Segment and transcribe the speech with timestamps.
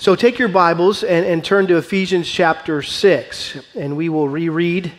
[0.00, 4.92] So take your Bibles and, and turn to Ephesians chapter 6, and we will reread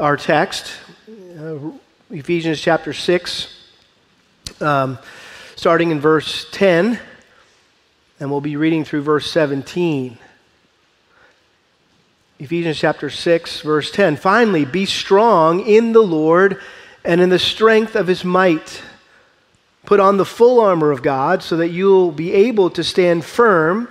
[0.00, 0.72] our text.
[1.38, 1.72] Uh,
[2.10, 3.54] Ephesians chapter 6,
[4.62, 4.98] um,
[5.56, 6.98] starting in verse 10,
[8.18, 10.16] and we'll be reading through verse 17.
[12.38, 14.16] Ephesians chapter 6, verse 10.
[14.16, 16.62] Finally, be strong in the Lord
[17.04, 18.82] and in the strength of his might.
[19.84, 23.90] Put on the full armor of God so that you'll be able to stand firm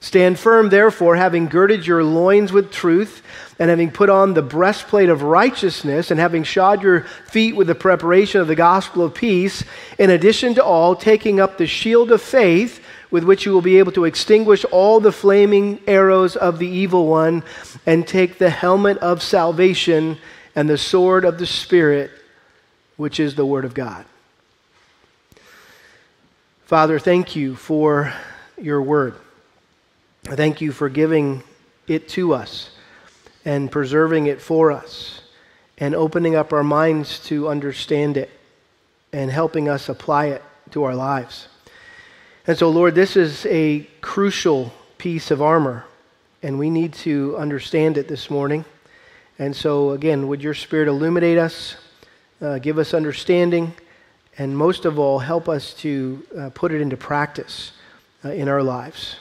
[0.00, 3.22] Stand firm, therefore, having girded your loins with truth,
[3.58, 7.74] and having put on the breastplate of righteousness, and having shod your feet with the
[7.74, 9.64] preparation of the gospel of peace,
[9.98, 13.78] in addition to all, taking up the shield of faith, with which you will be
[13.78, 17.42] able to extinguish all the flaming arrows of the evil one,
[17.84, 20.16] and take the helmet of salvation
[20.54, 22.12] and the sword of the Spirit,
[22.96, 24.04] which is the Word of God.
[26.66, 28.12] Father, thank you for
[28.60, 29.14] your word.
[30.30, 31.42] Thank you for giving
[31.86, 32.70] it to us
[33.46, 35.22] and preserving it for us
[35.78, 38.28] and opening up our minds to understand it
[39.10, 41.48] and helping us apply it to our lives.
[42.46, 45.86] And so, Lord, this is a crucial piece of armor,
[46.42, 48.66] and we need to understand it this morning.
[49.38, 51.76] And so, again, would your Spirit illuminate us,
[52.42, 53.72] uh, give us understanding,
[54.36, 57.72] and most of all, help us to uh, put it into practice
[58.26, 59.16] uh, in our lives.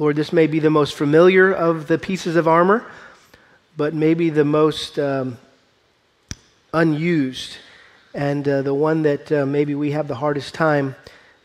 [0.00, 2.86] Lord, this may be the most familiar of the pieces of armor,
[3.76, 5.36] but maybe the most um,
[6.72, 7.58] unused
[8.14, 10.96] and uh, the one that uh, maybe we have the hardest time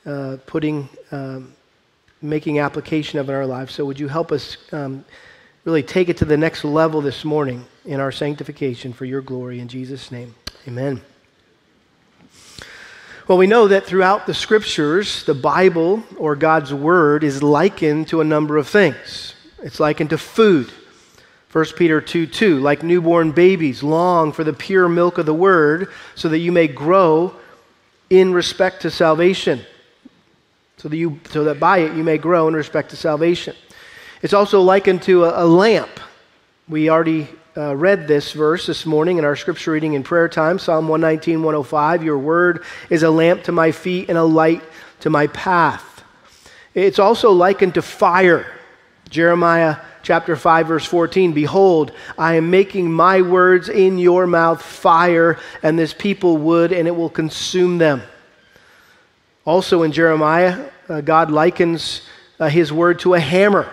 [0.06, 1.54] uh, putting, um,
[2.22, 3.74] making application of in our lives.
[3.74, 5.04] So, would you help us um,
[5.66, 9.60] really take it to the next level this morning in our sanctification for your glory?
[9.60, 10.34] In Jesus' name,
[10.66, 11.02] amen.
[13.28, 18.22] Well, we know that throughout the scriptures, the Bible or God's Word is likened to
[18.22, 19.34] a number of things.
[19.64, 20.72] It's likened to food.
[21.52, 25.90] 1 Peter 2 2, like newborn babies, long for the pure milk of the Word
[26.14, 27.34] so that you may grow
[28.12, 29.62] in respect to salvation.
[30.78, 33.56] So that, you, so that by it you may grow in respect to salvation.
[34.22, 36.00] It's also likened to a, a lamp.
[36.70, 37.28] We already
[37.58, 41.42] uh, read this verse this morning in our scripture reading in prayer time Psalm 119,
[41.42, 42.04] 105.
[42.04, 44.62] Your word is a lamp to my feet and a light
[45.00, 46.04] to my path.
[46.74, 48.52] It's also likened to fire.
[49.10, 55.40] Jeremiah chapter 5, verse 14 Behold, I am making my words in your mouth fire,
[55.64, 58.02] and this people wood, and it will consume them.
[59.46, 62.02] Also in Jeremiah, uh, God likens
[62.38, 63.72] uh, his word to a hammer.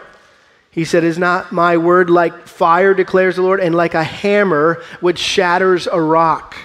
[0.72, 4.82] He said, Is not my word like fire, declares the Lord, and like a hammer
[5.00, 6.56] which shatters a rock?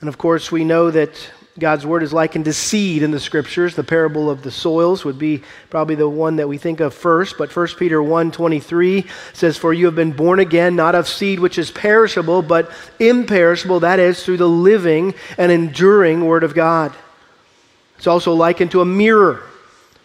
[0.00, 3.76] And of course, we know that God's word is likened to seed in the scriptures.
[3.76, 7.36] The parable of the soils would be probably the one that we think of first.
[7.36, 11.58] But 1 Peter 1:23 says, For you have been born again, not of seed which
[11.58, 16.94] is perishable, but imperishable, that is, through the living and enduring word of God.
[17.98, 19.42] It's also likened to a mirror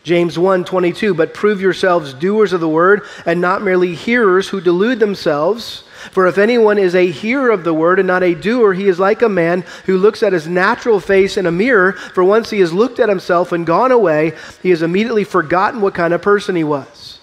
[0.07, 4.62] James 1 22, but prove yourselves doers of the word and not merely hearers who
[4.62, 5.84] delude themselves.
[6.12, 9.00] For if anyone is a hearer of the word and not a doer, he is
[9.00, 11.91] like a man who looks at his natural face in a mirror.
[11.91, 14.31] For once he has looked at himself and gone away,
[14.63, 17.19] he has immediately forgotten what kind of person he was.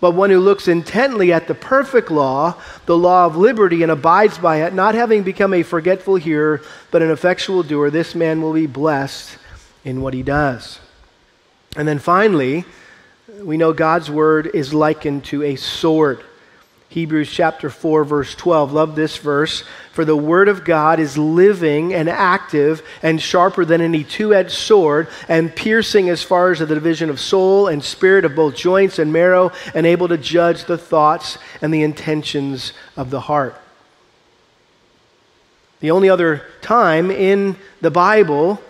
[0.00, 4.36] But one who looks intently at the perfect law, the law of liberty, and abides
[4.36, 6.60] by it, not having become a forgetful hearer,
[6.90, 9.38] but an effectual doer, this man will be blessed
[9.84, 10.80] in what he does.
[11.76, 12.64] And then finally,
[13.40, 16.22] we know God's word is likened to a sword.
[16.88, 18.72] Hebrews chapter 4, verse 12.
[18.72, 19.64] Love this verse.
[19.92, 24.52] For the word of God is living and active and sharper than any two edged
[24.52, 28.98] sword, and piercing as far as the division of soul and spirit of both joints
[28.98, 33.54] and marrow, and able to judge the thoughts and the intentions of the heart.
[35.80, 38.62] The only other time in the Bible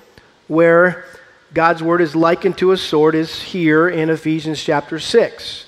[0.49, 1.05] where
[1.55, 5.67] God's word is likened to a sword is here in Ephesians chapter 6,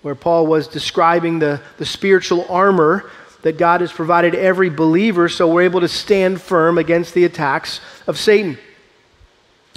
[0.00, 3.10] where Paul was describing the, the spiritual armor
[3.42, 7.80] that God has provided every believer so we're able to stand firm against the attacks
[8.06, 8.56] of Satan.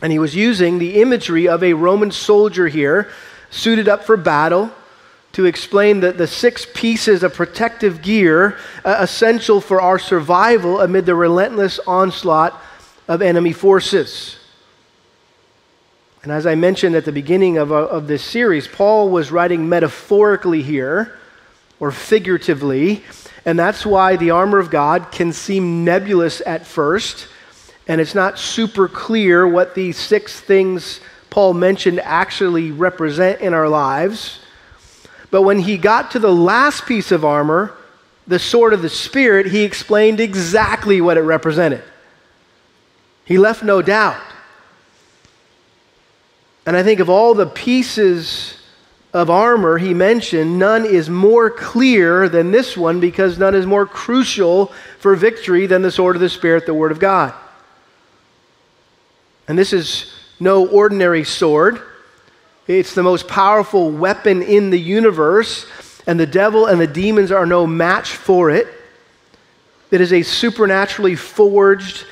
[0.02, 3.10] And he was using the imagery of a Roman soldier here,
[3.50, 4.72] suited up for battle,
[5.34, 11.06] to explain the, the six pieces of protective gear uh, essential for our survival amid
[11.06, 12.62] the relentless onslaught
[13.10, 14.38] of enemy forces.
[16.26, 19.70] And as I mentioned at the beginning of, uh, of this series, Paul was writing
[19.70, 21.20] metaphorically here,
[21.80, 23.04] or figuratively,
[23.46, 27.28] and that's why the armor of God can seem nebulous at first,
[27.88, 31.00] and it's not super clear what these six things
[31.30, 34.40] Paul mentioned actually represent in our lives.
[35.30, 37.72] But when he got to the last piece of armor,
[38.26, 41.84] the sword of the Spirit, he explained exactly what it represented.
[43.26, 44.20] He left no doubt.
[46.66, 48.58] And I think of all the pieces
[49.14, 53.86] of armor he mentioned, none is more clear than this one because none is more
[53.86, 57.34] crucial for victory than the sword of the Spirit, the Word of God.
[59.48, 61.82] And this is no ordinary sword.
[62.68, 65.68] It's the most powerful weapon in the universe,
[66.08, 68.68] and the devil and the demons are no match for it.
[69.92, 72.06] It is a supernaturally forged,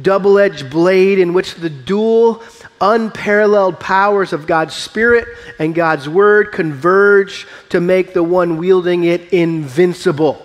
[0.00, 2.36] double edged blade in which the dual,
[2.80, 5.26] unparalleled powers of God's Spirit
[5.58, 10.44] and God's Word converge to make the one wielding it invincible.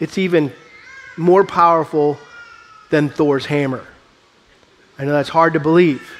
[0.00, 0.52] It's even
[1.16, 2.18] more powerful
[2.90, 3.84] than Thor's hammer.
[4.98, 6.10] I know that's hard to believe.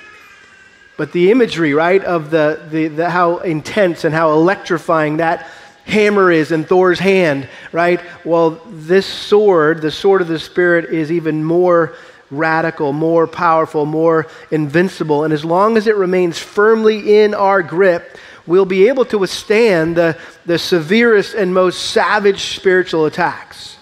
[0.96, 5.46] But the imagery, right, of the, the, the, how intense and how electrifying that
[5.84, 8.00] hammer is in Thor's hand, right?
[8.24, 11.94] Well, this sword, the sword of the Spirit, is even more
[12.30, 15.24] radical, more powerful, more invincible.
[15.24, 19.96] And as long as it remains firmly in our grip, we'll be able to withstand
[19.96, 23.76] the, the severest and most savage spiritual attacks.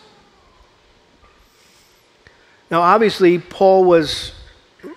[2.71, 4.33] Now, obviously, Paul was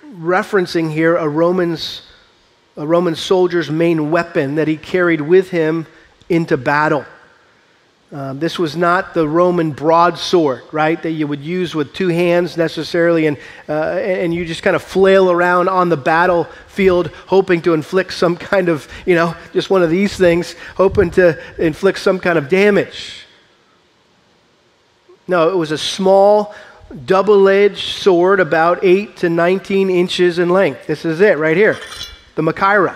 [0.06, 2.02] referencing here a Roman's
[2.78, 5.88] a Roman soldier's main weapon that he carried with him
[6.30, 7.06] into battle.
[8.10, 12.56] Um, this was not the Roman broadsword, right, that you would use with two hands
[12.56, 13.38] necessarily, and,
[13.68, 18.38] uh, and you just kind of flail around on the battlefield hoping to inflict some
[18.38, 22.48] kind of, you know, just one of these things, hoping to inflict some kind of
[22.48, 23.26] damage.
[25.28, 26.56] No, it was a small,
[27.06, 30.88] double edged sword about 8 to 19 inches in length.
[30.88, 31.78] This is it right here
[32.36, 32.96] the Machaira.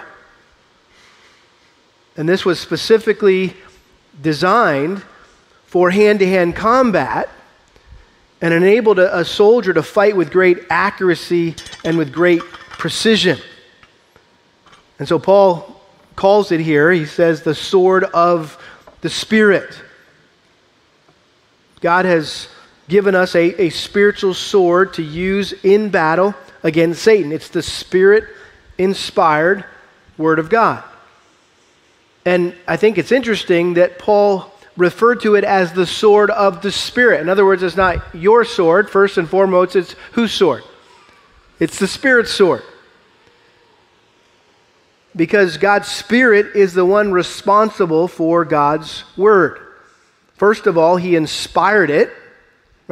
[2.15, 3.55] And this was specifically
[4.19, 5.03] designed
[5.65, 7.29] for hand to hand combat
[8.41, 11.55] and enabled a, a, soldier to fight with great accuracy
[11.85, 13.37] and with great precision.
[14.99, 15.81] And so Paul
[16.15, 18.61] calls it here, he says, the sword of
[19.01, 19.81] the Spirit.
[21.79, 22.47] God has
[22.87, 27.31] given us a, a spiritual sword to use in battle against Satan.
[27.31, 28.25] It's the Spirit
[28.77, 29.63] inspired
[30.17, 30.83] Word of God.
[32.25, 36.71] And I think it's interesting that Paul referred to it as the sword of the
[36.71, 37.21] Spirit.
[37.21, 40.63] In other words, it's not your sword, first and foremost, it's whose sword?
[41.59, 42.63] It's the Spirit's sword.
[45.15, 49.59] Because God's Spirit is the one responsible for God's Word.
[50.35, 52.11] First of all, He inspired it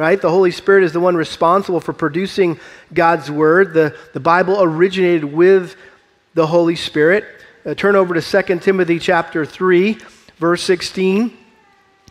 [0.00, 0.22] right?
[0.22, 2.58] The Holy Spirit is the one responsible for producing
[2.94, 3.74] God's Word.
[3.74, 5.76] The, the Bible originated with
[6.32, 7.26] the Holy Spirit.
[7.64, 9.98] Uh, turn over to 2 Timothy chapter 3,
[10.38, 11.36] verse 16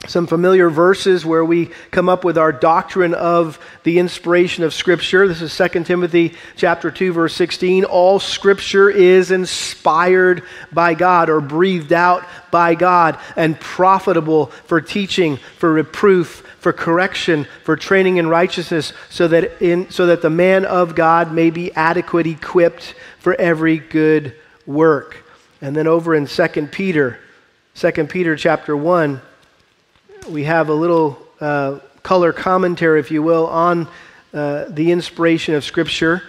[0.07, 5.27] some familiar verses where we come up with our doctrine of the inspiration of scripture.
[5.27, 11.41] This is 2 timothy chapter 2 verse 16 all scripture is inspired by god or
[11.41, 18.29] breathed out by god and profitable for teaching for reproof for correction for training in
[18.29, 23.35] righteousness so that in so that the man of god may be adequate equipped for
[23.35, 24.33] every good
[24.65, 25.25] work
[25.61, 27.19] and then over in 2 peter
[27.75, 29.21] 2 peter chapter 1
[30.30, 33.87] we have a little uh, color commentary, if you will, on
[34.33, 36.23] uh, the inspiration of Scripture.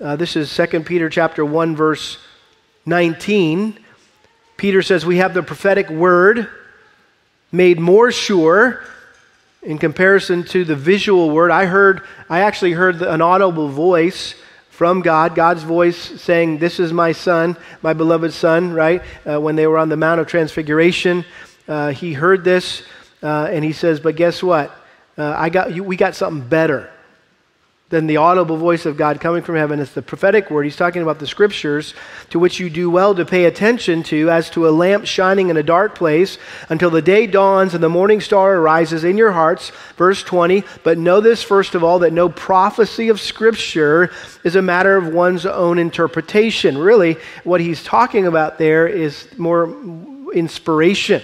[0.00, 2.18] Uh, this is 2 Peter chapter 1, verse
[2.86, 3.78] 19.
[4.56, 6.48] Peter says, We have the prophetic word
[7.52, 8.82] made more sure
[9.62, 11.50] in comparison to the visual word.
[11.50, 14.34] I heard, I actually heard an audible voice
[14.74, 19.02] from God, God's voice saying, This is my son, my beloved son, right?
[19.24, 21.24] Uh, when they were on the Mount of Transfiguration,
[21.68, 22.82] uh, he heard this
[23.22, 24.76] uh, and he says, But guess what?
[25.16, 26.90] Uh, I got, you, we got something better
[27.90, 29.78] than the audible voice of God coming from heaven.
[29.78, 30.64] It's the prophetic word.
[30.64, 31.92] He's talking about the scriptures
[32.30, 35.58] to which you do well to pay attention to as to a lamp shining in
[35.58, 36.38] a dark place
[36.70, 39.70] until the day dawns and the morning star arises in your hearts.
[39.96, 40.64] Verse 20.
[40.82, 44.10] But know this, first of all, that no prophecy of scripture
[44.44, 46.78] is a matter of one's own interpretation.
[46.78, 49.76] Really, what he's talking about there is more
[50.32, 51.22] inspiration.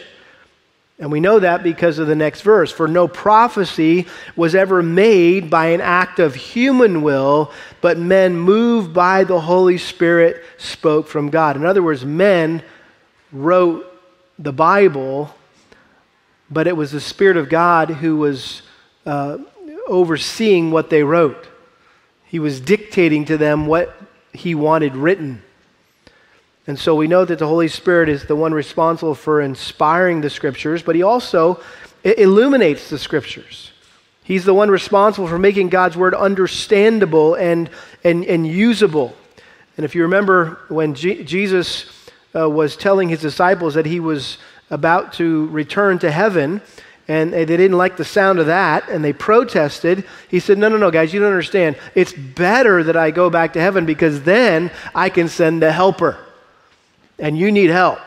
[1.00, 2.70] And we know that because of the next verse.
[2.70, 8.92] For no prophecy was ever made by an act of human will, but men moved
[8.92, 11.56] by the Holy Spirit spoke from God.
[11.56, 12.62] In other words, men
[13.32, 13.86] wrote
[14.38, 15.34] the Bible,
[16.50, 18.60] but it was the Spirit of God who was
[19.06, 19.38] uh,
[19.86, 21.48] overseeing what they wrote.
[22.26, 23.96] He was dictating to them what
[24.34, 25.42] he wanted written.
[26.70, 30.30] And so we know that the Holy Spirit is the one responsible for inspiring the
[30.30, 31.60] Scriptures, but He also
[32.04, 33.72] illuminates the Scriptures.
[34.22, 37.70] He's the one responsible for making God's Word understandable and,
[38.04, 39.16] and, and usable.
[39.76, 41.90] And if you remember when G- Jesus
[42.36, 44.38] uh, was telling his disciples that he was
[44.70, 46.62] about to return to heaven,
[47.08, 50.04] and they didn't like the sound of that, and they protested.
[50.28, 51.74] He said, No, no, no, guys, you don't understand.
[51.96, 56.16] It's better that I go back to heaven because then I can send the helper
[57.20, 58.00] and you need help.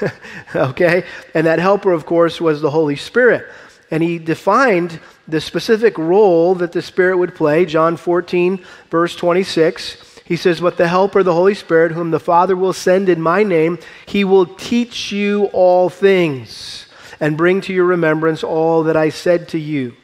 [0.54, 1.04] okay?
[1.34, 3.46] And that helper, of course, was the Holy Spirit.
[3.90, 7.66] And he defined the specific role that the Spirit would play.
[7.66, 10.20] John 14, verse 26.
[10.24, 13.42] He says, But the Helper, the Holy Spirit, whom the Father will send in my
[13.42, 16.86] name, he will teach you all things
[17.18, 19.96] and bring to your remembrance all that I said to you.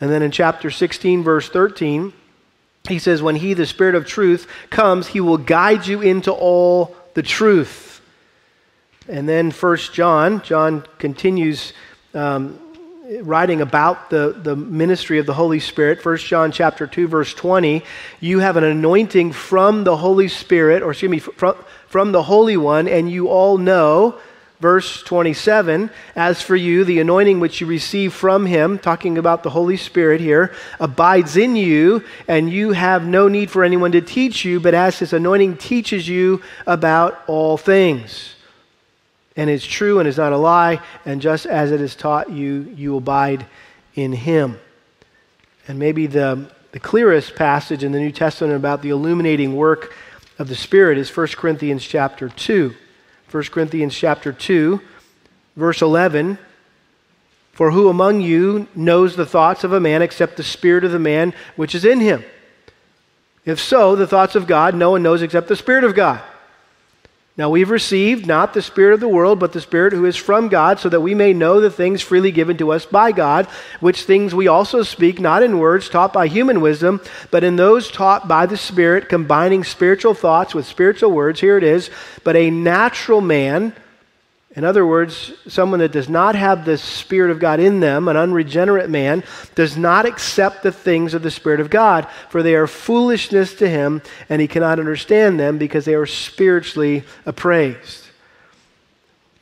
[0.00, 2.14] And then in chapter 16, verse 13,
[2.88, 6.96] he says, When he, the Spirit of truth, comes, he will guide you into all
[7.14, 7.87] the truth.
[9.08, 11.72] And then First John, John continues
[12.12, 12.58] um,
[13.22, 16.02] writing about the, the ministry of the Holy Spirit.
[16.02, 17.82] First John chapter 2, verse 20.
[18.20, 22.58] You have an anointing from the Holy Spirit, or excuse me, from, from the Holy
[22.58, 24.18] One, and you all know
[24.60, 29.50] verse 27 as for you the anointing which you receive from him talking about the
[29.50, 34.44] holy spirit here abides in you and you have no need for anyone to teach
[34.44, 38.34] you but as his anointing teaches you about all things
[39.38, 42.74] and is true and is not a lie, and just as it is taught you,
[42.76, 43.46] you abide
[43.94, 44.58] in him.
[45.68, 49.94] And maybe the, the clearest passage in the New Testament about the illuminating work
[50.40, 52.74] of the Spirit is 1 Corinthians chapter 2.
[53.30, 54.80] 1 Corinthians chapter 2,
[55.54, 56.36] verse 11.
[57.52, 60.98] For who among you knows the thoughts of a man except the spirit of the
[60.98, 62.24] man which is in him?
[63.44, 66.20] If so, the thoughts of God no one knows except the Spirit of God.
[67.38, 70.48] Now we've received not the Spirit of the world, but the Spirit who is from
[70.48, 73.46] God, so that we may know the things freely given to us by God,
[73.78, 77.92] which things we also speak, not in words taught by human wisdom, but in those
[77.92, 81.38] taught by the Spirit, combining spiritual thoughts with spiritual words.
[81.40, 81.90] Here it is.
[82.24, 83.72] But a natural man,
[84.58, 88.16] in other words, someone that does not have the Spirit of God in them, an
[88.16, 89.22] unregenerate man,
[89.54, 93.68] does not accept the things of the Spirit of God, for they are foolishness to
[93.68, 98.08] him, and he cannot understand them because they are spiritually appraised.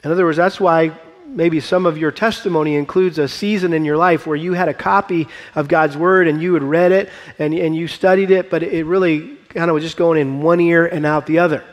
[0.04, 0.92] In other words, that's why
[1.26, 4.75] maybe some of your testimony includes a season in your life where you had a
[4.75, 7.08] copy of God's Word and you had read it
[7.38, 10.61] and, and you studied it, but it really kind of was just going in one
[10.61, 11.64] ear and out the other.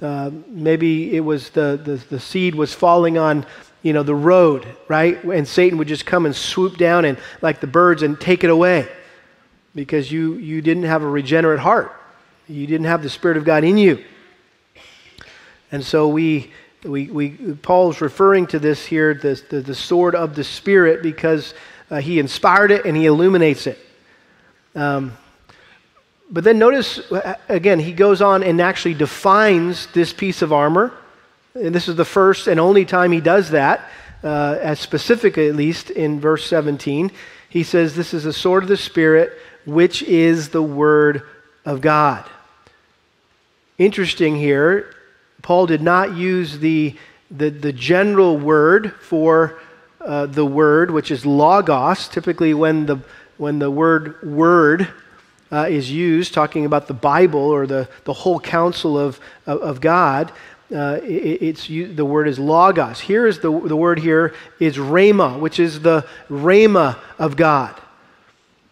[0.00, 3.46] Uh, maybe it was the, the, the seed was falling on
[3.82, 5.22] you know the road right?
[5.24, 8.50] And satan would just come and swoop down and like the birds and take it
[8.50, 8.88] away.
[9.74, 11.92] Because you you didn't have a regenerate heart.
[12.48, 14.04] You didn't have the spirit of god in you.
[15.72, 16.50] And so we
[16.84, 17.30] we, we
[17.62, 21.54] paul's referring to this here the, the, the sword of the spirit because
[21.90, 23.78] uh, he inspired it and he illuminates it.
[24.74, 25.16] Um,
[26.30, 27.00] but then notice,
[27.48, 30.92] again, he goes on and actually defines this piece of armor.
[31.54, 33.88] And this is the first and only time he does that,
[34.24, 37.12] uh, as specific at least in verse 17.
[37.48, 41.22] He says, This is the sword of the Spirit, which is the Word
[41.64, 42.28] of God.
[43.78, 44.94] Interesting here,
[45.42, 46.96] Paul did not use the,
[47.30, 49.60] the, the general word for
[50.00, 52.08] uh, the word, which is logos.
[52.08, 52.98] Typically, when the,
[53.36, 54.88] when the word word
[55.50, 59.80] uh, is used, talking about the Bible or the, the whole counsel of, of, of
[59.80, 60.32] God,
[60.74, 63.00] uh, it, it's the word is logos.
[63.00, 67.74] Here is the, the word here is rhema, which is the rhema of God.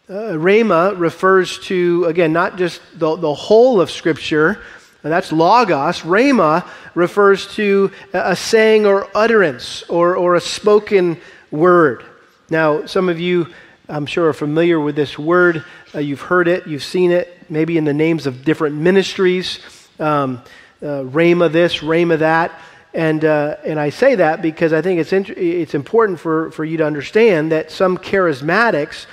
[0.08, 4.60] Uh, rhema refers to, again, not just the, the whole of Scripture,
[5.02, 6.00] that's logos.
[6.00, 12.04] Rhema refers to a saying or utterance or, or a spoken word.
[12.48, 13.52] Now, some of you,
[13.88, 15.64] I'm sure, are familiar with this word.
[15.94, 19.60] Uh, you've heard it, you've seen it, maybe in the names of different ministries.
[20.00, 20.42] Um,
[20.82, 22.58] uh, this, Rhema that.
[22.92, 26.64] And, uh, and I say that because I think it's, int- it's important for, for
[26.64, 29.06] you to understand that some charismatics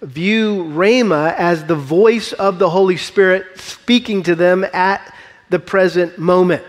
[0.00, 5.14] view Rhema as the voice of the Holy Spirit speaking to them at
[5.50, 6.64] the present moment.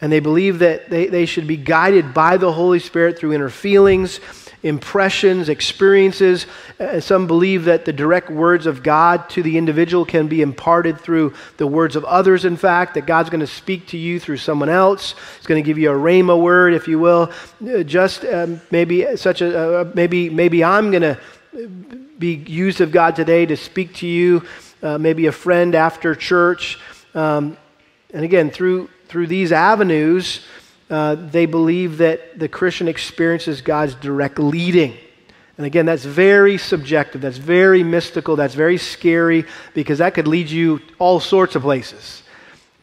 [0.00, 3.50] And they believe that they, they should be guided by the Holy Spirit through inner
[3.50, 4.20] feelings,
[4.62, 6.46] impressions, experiences.
[6.80, 11.00] Uh, some believe that the direct words of God to the individual can be imparted
[11.00, 14.38] through the words of others, in fact, that God's going to speak to you through
[14.38, 15.14] someone else.
[15.36, 17.32] He's going to give you a rhema word, if you will.
[17.62, 21.18] Uh, just um, maybe such a, uh, maybe, maybe I'm going to
[22.18, 24.44] be used of God today to speak to you,
[24.82, 26.78] uh, maybe a friend after church.
[27.14, 27.56] Um,
[28.12, 30.40] and again, through through these avenues,
[30.90, 34.96] uh, they believe that the Christian experiences God's direct leading.
[35.58, 40.48] And again, that's very subjective, that's very mystical, that's very scary because that could lead
[40.48, 42.22] you all sorts of places.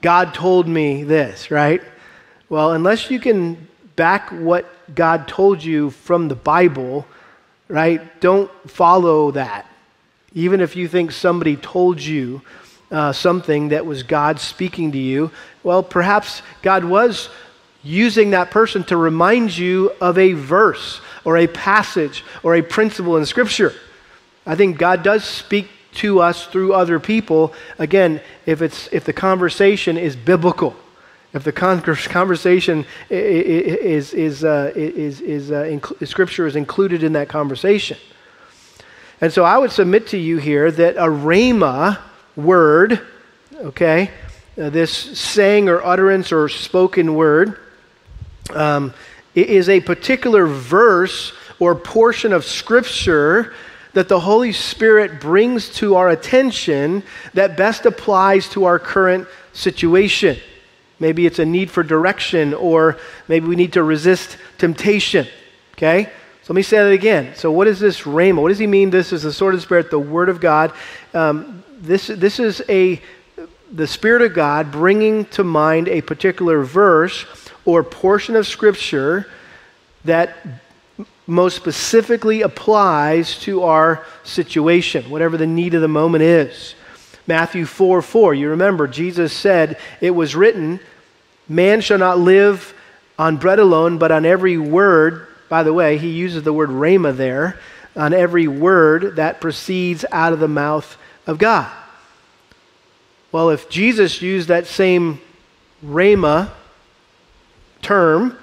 [0.02, 1.82] God told me this, right?
[2.50, 7.08] Well, unless you can back what God told you from the Bible,
[7.70, 9.66] right, don't follow that.
[10.34, 12.42] Even if you think somebody told you
[12.92, 15.32] uh, something that was God speaking to you,
[15.64, 17.30] well, perhaps God was
[17.86, 23.16] using that person to remind you of a verse or a passage or a principle
[23.18, 23.74] in Scripture.
[24.46, 27.54] I think God does speak to us through other people.
[27.78, 30.76] Again, if, it's, if the conversation is biblical,
[31.34, 37.98] if the conversation is, is, uh, is, is uh, Scripture is included in that conversation.
[39.22, 42.00] And so I would submit to you here that a rhema
[42.36, 43.00] word,
[43.56, 44.12] okay,
[44.58, 47.60] uh, this saying or utterance or spoken word,
[48.52, 48.94] um,
[49.34, 53.54] is a particular verse or portion of Scripture
[53.94, 57.02] that the Holy Spirit brings to our attention
[57.34, 60.38] that best applies to our current situation.
[61.00, 62.98] Maybe it's a need for direction, or
[63.28, 65.28] maybe we need to resist temptation.
[65.74, 66.06] Okay?
[66.44, 67.34] So let me say that again.
[67.36, 68.42] So, what is this rhema?
[68.42, 68.90] What does he mean?
[68.92, 70.74] This is the sword of the Spirit, the Word of God.
[71.14, 73.02] Um, this, this is a
[73.72, 77.26] the Spirit of God bringing to mind a particular verse
[77.66, 79.28] or portion of Scripture
[80.06, 80.38] that
[81.28, 86.76] most specifically applies to our situation, whatever the need of the moment is.
[87.28, 90.80] Matthew 4 4, you remember, Jesus said, It was written,
[91.50, 92.74] Man shall not live
[93.18, 95.28] on bread alone, but on every word.
[95.50, 97.60] By the way, he uses the word rhema there,
[97.96, 101.72] on every word that proceeds out of the mouth of God.
[103.32, 105.20] Well, if Jesus used that same
[105.84, 106.52] rhema
[107.86, 108.36] term,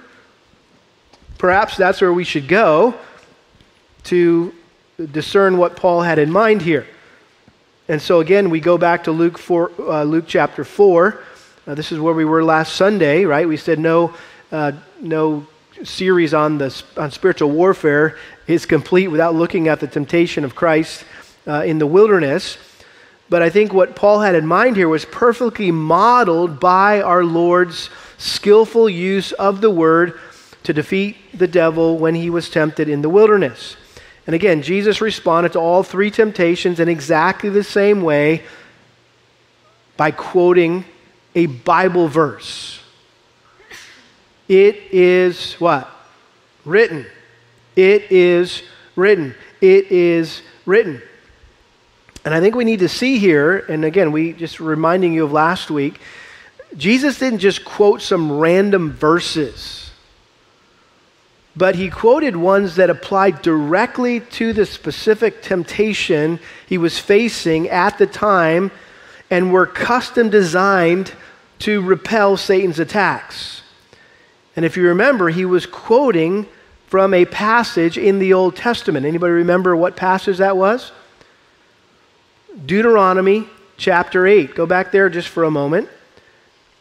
[1.37, 2.95] perhaps that's where we should go
[4.05, 4.53] to
[5.11, 6.87] discern what Paul had in mind here.
[7.89, 11.19] And so again, we go back to Luke, 4, uh, Luke chapter 4.
[11.67, 13.45] Uh, this is where we were last Sunday, right?
[13.45, 14.13] We said no,
[14.53, 15.45] uh, no
[15.83, 21.03] series on, the, on spiritual warfare is complete without looking at the temptation of Christ
[21.45, 22.57] uh, in the wilderness.
[23.29, 27.89] But I think what Paul had in mind here was perfectly modeled by our Lord's
[28.23, 30.19] skillful use of the word
[30.63, 33.75] to defeat the devil when he was tempted in the wilderness.
[34.25, 38.43] And again, Jesus responded to all three temptations in exactly the same way
[39.97, 40.85] by quoting
[41.35, 42.79] a Bible verse.
[44.47, 45.89] It is what?
[46.63, 47.05] Written.
[47.75, 48.63] It is
[48.95, 49.35] written.
[49.59, 51.01] It is written.
[52.23, 55.33] And I think we need to see here, and again, we just reminding you of
[55.33, 55.99] last week,
[56.77, 59.91] Jesus didn't just quote some random verses,
[61.55, 67.97] but he quoted ones that applied directly to the specific temptation he was facing at
[67.97, 68.71] the time
[69.29, 71.13] and were custom designed
[71.59, 73.61] to repel Satan's attacks.
[74.55, 76.47] And if you remember, he was quoting
[76.87, 79.05] from a passage in the Old Testament.
[79.05, 80.91] Anybody remember what passage that was?
[82.65, 84.53] Deuteronomy chapter 8.
[84.53, 85.89] Go back there just for a moment.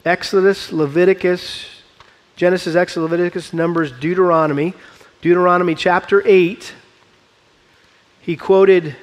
[0.05, 1.67] Exodus, Leviticus,
[2.35, 4.75] Genesis, Exodus, Leviticus, Numbers, Deuteronomy.
[5.21, 6.75] Deuteronomy chapter 8.
[8.21, 8.97] He quoted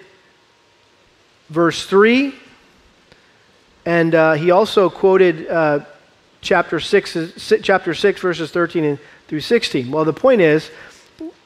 [1.49, 2.35] verse 3,
[3.85, 5.79] and uh, he also quoted uh,
[6.41, 9.91] chapter, 6, chapter 6, verses 13 through 16.
[9.91, 10.69] Well, the point is,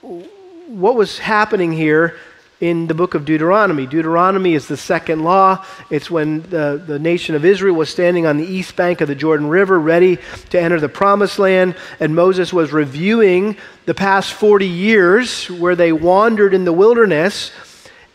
[0.02, 2.18] what was happening here
[2.64, 3.86] in the book of Deuteronomy.
[3.86, 5.66] Deuteronomy is the second law.
[5.90, 9.16] It's when the, the nation of Israel was standing on the east bank of the
[9.16, 10.18] Jordan River, ready
[10.52, 15.92] to enter the promised land, and Moses was reviewing the past 40 years where they
[15.92, 17.52] wandered in the wilderness,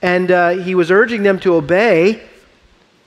[0.00, 2.22] and uh, he was urging them to obey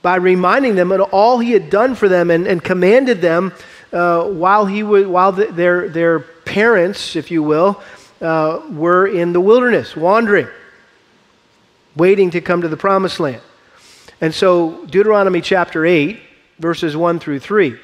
[0.00, 3.52] by reminding them of all he had done for them and, and commanded them
[3.92, 7.82] uh, while, he was, while the, their, their parents, if you will,
[8.20, 10.46] uh, were in the wilderness, wandering
[11.96, 13.42] waiting to come to the promised land.
[14.20, 16.18] And so, Deuteronomy chapter 8,
[16.58, 17.78] verses 1 through 3.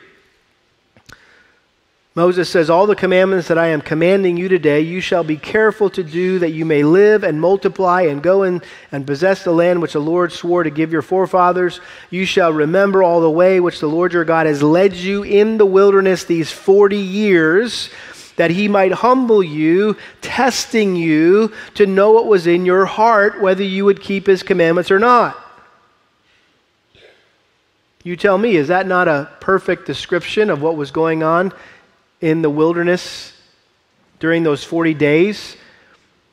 [2.19, 5.89] Moses says, All the commandments that I am commanding you today, you shall be careful
[5.91, 9.81] to do that you may live and multiply and go in and possess the land
[9.81, 11.81] which the Lord swore to give your forefathers.
[12.11, 15.59] You shall remember all the way which the Lord your God has led you in
[15.59, 17.89] the wilderness these 40 years,
[18.39, 23.63] that he might humble you, testing you to know what was in your heart, whether
[23.63, 25.37] you would keep his commandments or not.
[28.05, 31.53] You tell me, is that not a perfect description of what was going on
[32.21, 33.35] in the wilderness
[34.21, 35.57] during those 40 days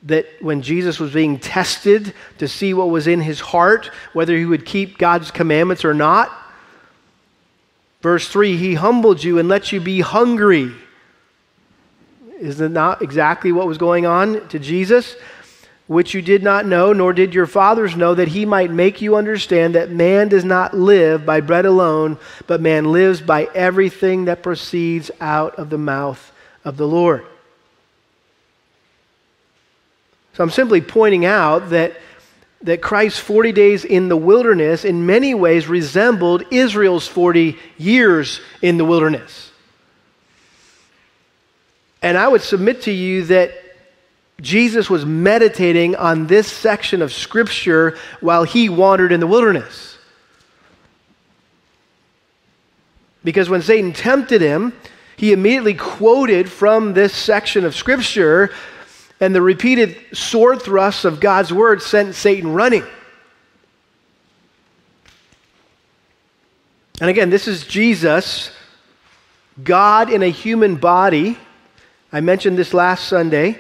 [0.04, 4.46] that when Jesus was being tested to see what was in his heart, whether he
[4.46, 6.32] would keep God's commandments or not.
[8.02, 10.72] Verse 3 He humbled you and let you be hungry.
[12.40, 15.16] Is that not exactly what was going on to Jesus?
[15.88, 19.16] Which you did not know, nor did your fathers know, that he might make you
[19.16, 22.18] understand that man does not live by bread alone,
[22.48, 26.32] but man lives by everything that proceeds out of the mouth
[26.66, 27.26] of the Lord.
[30.34, 31.96] So I'm simply pointing out that,
[32.64, 38.78] that Christ's 40 days in the wilderness in many ways resembled Israel's 40 years in
[38.78, 39.45] the wilderness.
[42.06, 43.52] And I would submit to you that
[44.40, 49.98] Jesus was meditating on this section of Scripture while he wandered in the wilderness.
[53.24, 54.72] Because when Satan tempted him,
[55.18, 58.52] he immediately quoted from this section of Scripture,
[59.20, 62.84] and the repeated sword thrusts of God's word sent Satan running.
[67.02, 68.52] And again, this is Jesus,
[69.64, 71.40] God in a human body.
[72.12, 73.60] I mentioned this last Sunday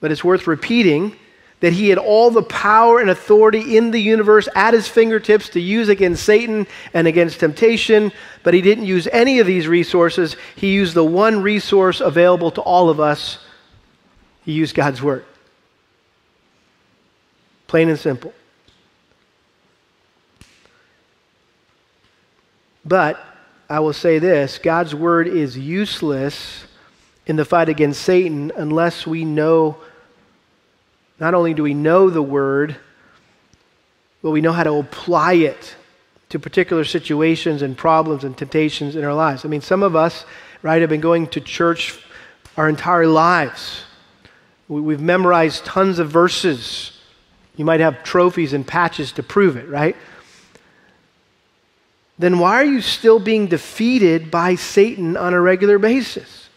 [0.00, 1.16] but it's worth repeating
[1.60, 5.60] that he had all the power and authority in the universe at his fingertips to
[5.60, 8.12] use against Satan and against temptation,
[8.44, 10.36] but he didn't use any of these resources.
[10.54, 13.38] He used the one resource available to all of us.
[14.44, 15.24] He used God's Word.
[17.66, 18.32] Plain and simple.
[22.84, 23.20] But
[23.68, 26.67] I will say this God's Word is useless
[27.28, 29.76] in the fight against Satan unless we know
[31.20, 32.76] not only do we know the word,
[34.22, 35.76] but we know how to apply it
[36.30, 39.44] to particular situations and problems and temptations in our lives.
[39.44, 40.24] I mean, some of us,
[40.62, 41.98] right, have been going to church
[42.56, 43.82] our entire lives.
[44.68, 46.92] We've memorized tons of verses.
[47.56, 49.96] You might have trophies and patches to prove it, right?
[52.18, 56.47] Then why are you still being defeated by Satan on a regular basis?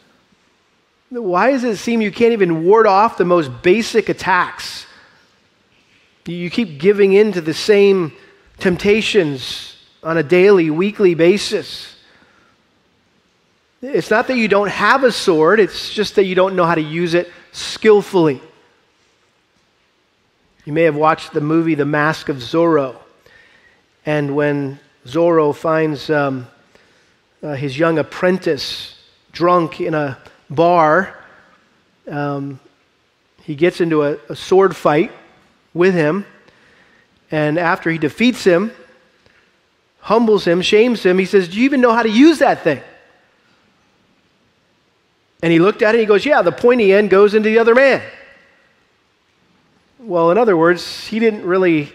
[1.12, 4.86] Why does it seem you can't even ward off the most basic attacks?
[6.26, 8.14] You keep giving in to the same
[8.60, 11.98] temptations on a daily, weekly basis.
[13.82, 16.76] It's not that you don't have a sword, it's just that you don't know how
[16.76, 18.42] to use it skillfully.
[20.64, 22.96] You may have watched the movie The Mask of Zorro.
[24.06, 26.48] And when Zorro finds um,
[27.44, 28.98] uh, his young apprentice
[29.34, 30.18] drunk in a
[30.52, 31.18] bar.
[32.08, 32.60] Um,
[33.44, 35.12] he gets into a, a sword fight
[35.74, 36.26] with him.
[37.32, 38.72] And after he defeats him,
[40.00, 42.82] humbles him, shames him, he says, Do you even know how to use that thing?
[45.42, 47.58] And he looked at it and he goes, Yeah, the pointy end goes into the
[47.58, 48.02] other man.
[50.00, 51.92] Well, in other words, he didn't really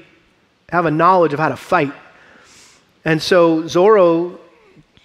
[0.69, 1.93] have a knowledge of how to fight.
[3.05, 4.39] And so Zorro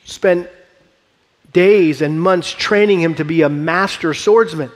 [0.05, 0.47] spent
[1.51, 4.71] days and months training him to be a master swordsman.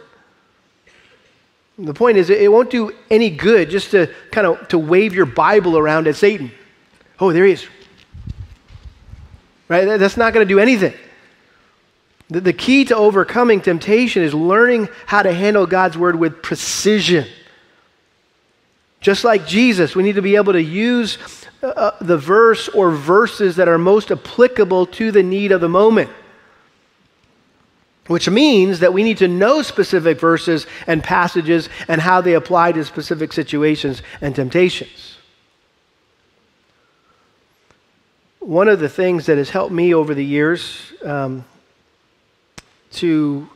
[1.78, 5.26] The point is, it won't do any good just to kind of to wave your
[5.26, 6.52] Bible around at Satan.
[7.20, 7.68] Oh, there he is.
[9.68, 9.86] Right?
[9.86, 10.94] That's not going to do anything.
[12.30, 17.26] The, the key to overcoming temptation is learning how to handle God's word with precision.
[19.02, 21.18] Just like Jesus, we need to be able to use
[21.62, 25.70] uh, uh the verse or verses that are most applicable to the need of the
[25.70, 26.10] moment
[28.08, 32.72] which means that we need to know specific verses and passages and how they apply
[32.72, 35.18] to specific situations and temptations.
[38.40, 41.46] One of the things that has helped me over the years um,
[42.94, 43.50] to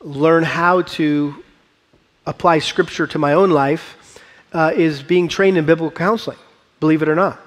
[0.00, 1.44] learn how to
[2.26, 4.20] apply Scripture to my own life
[4.52, 6.38] uh, is being trained in biblical counseling,
[6.80, 7.40] believe it or not.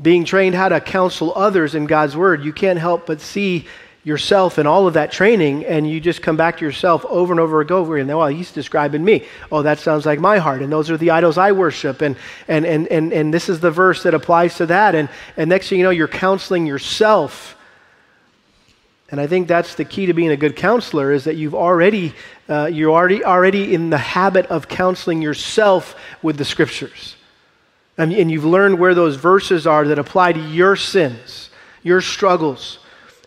[0.00, 3.66] Being trained how to counsel others in God's Word, you can't help but see
[4.06, 7.40] yourself and all of that training, and you just come back to yourself over and
[7.40, 8.16] over and over again.
[8.16, 9.26] Well, he's describing me.
[9.50, 12.16] Oh, that sounds like my heart, and those are the idols I worship, and
[12.46, 14.94] and and and, and this is the verse that applies to that.
[14.94, 17.54] And and next thing you know, you're counseling yourself.
[19.10, 22.12] And I think that's the key to being a good counselor is that you've already,
[22.48, 27.14] uh, you're already, already in the habit of counseling yourself with the scriptures.
[27.96, 31.50] And, and you've learned where those verses are that apply to your sins,
[31.84, 32.80] your struggles,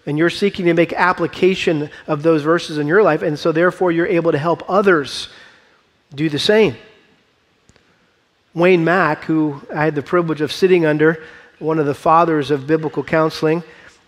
[0.06, 3.22] and you're seeking to make application of those verses in your life.
[3.22, 5.30] And so, therefore, you're able to help others
[6.14, 6.76] do the same.
[8.54, 11.24] Wayne Mack, who I had the privilege of sitting under,
[11.60, 13.64] one of the fathers of biblical counseling,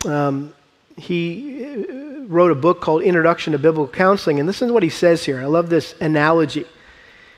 [0.06, 0.54] um,
[0.98, 4.90] he uh, wrote a book called Introduction to Biblical Counseling, and this is what he
[4.90, 5.40] says here.
[5.40, 6.66] I love this analogy.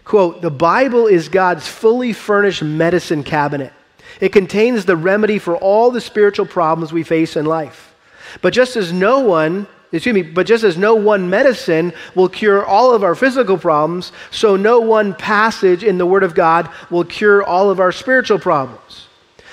[0.05, 3.73] Quote, the Bible is God's fully furnished medicine cabinet.
[4.19, 7.92] It contains the remedy for all the spiritual problems we face in life.
[8.41, 12.65] But just as no one, excuse me, but just as no one medicine will cure
[12.65, 17.03] all of our physical problems, so no one passage in the Word of God will
[17.03, 19.07] cure all of our spiritual problems.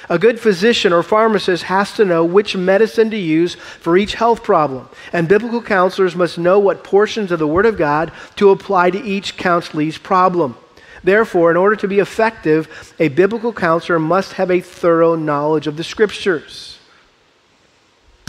[0.08, 4.42] A good physician or pharmacist has to know which medicine to use for each health
[4.42, 8.90] problem, and biblical counselors must know what portions of the Word of God to apply
[8.90, 10.56] to each counselee's problem.
[11.04, 15.76] Therefore, in order to be effective, a biblical counselor must have a thorough knowledge of
[15.76, 16.69] the Scriptures.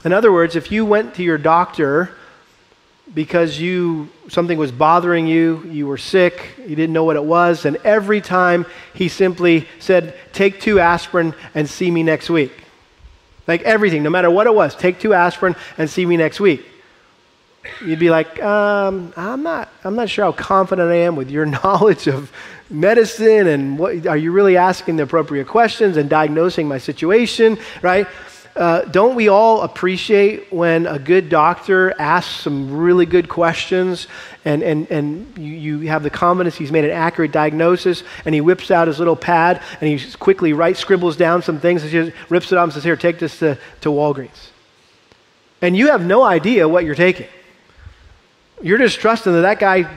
[0.04, 2.12] In other words, if you went to your doctor
[3.14, 7.66] because you something was bothering you, you were sick, you didn't know what it was,
[7.66, 12.52] and every time he simply said, "Take two aspirin and see me next week."
[13.48, 16.66] Like everything, no matter what it was, take two aspirin and see me next week.
[17.86, 21.46] You'd be like, um, I'm not, I'm not sure how confident I am with your
[21.64, 22.32] knowledge of
[22.70, 28.08] medicine and what, are you really asking the appropriate questions and diagnosing my situation, right?
[28.56, 34.08] Uh, don't we all appreciate when a good doctor asks some really good questions
[34.44, 38.42] and, and, and you, you have the confidence he's made an accurate diagnosis and he
[38.42, 42.12] whips out his little pad and he quickly writes, scribbles down some things and just
[42.30, 44.50] rips it off and says, Here, take this to, to Walgreens.
[45.62, 47.28] And you have no idea what you're taking.
[48.62, 49.90] You're just trusting that that guy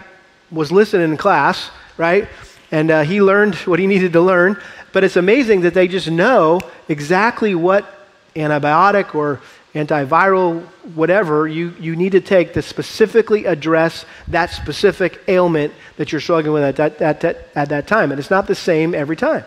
[0.53, 2.29] was listening in class, right?
[2.71, 4.61] And uh, he learned what he needed to learn.
[4.93, 8.04] But it's amazing that they just know exactly what
[8.37, 9.41] antibiotic or
[9.75, 10.63] antiviral,
[10.95, 16.53] whatever, you, you need to take to specifically address that specific ailment that you're struggling
[16.55, 18.13] with at that, at, that, at that time.
[18.13, 19.45] And it's not the same every time.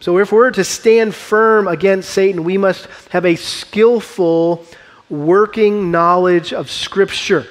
[0.00, 4.66] So, if we're to stand firm against Satan, we must have a skillful,
[5.08, 7.46] working knowledge of Scripture.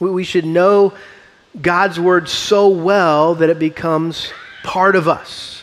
[0.00, 0.92] We should know
[1.60, 4.32] God's Word so well that it becomes
[4.64, 5.59] part of us.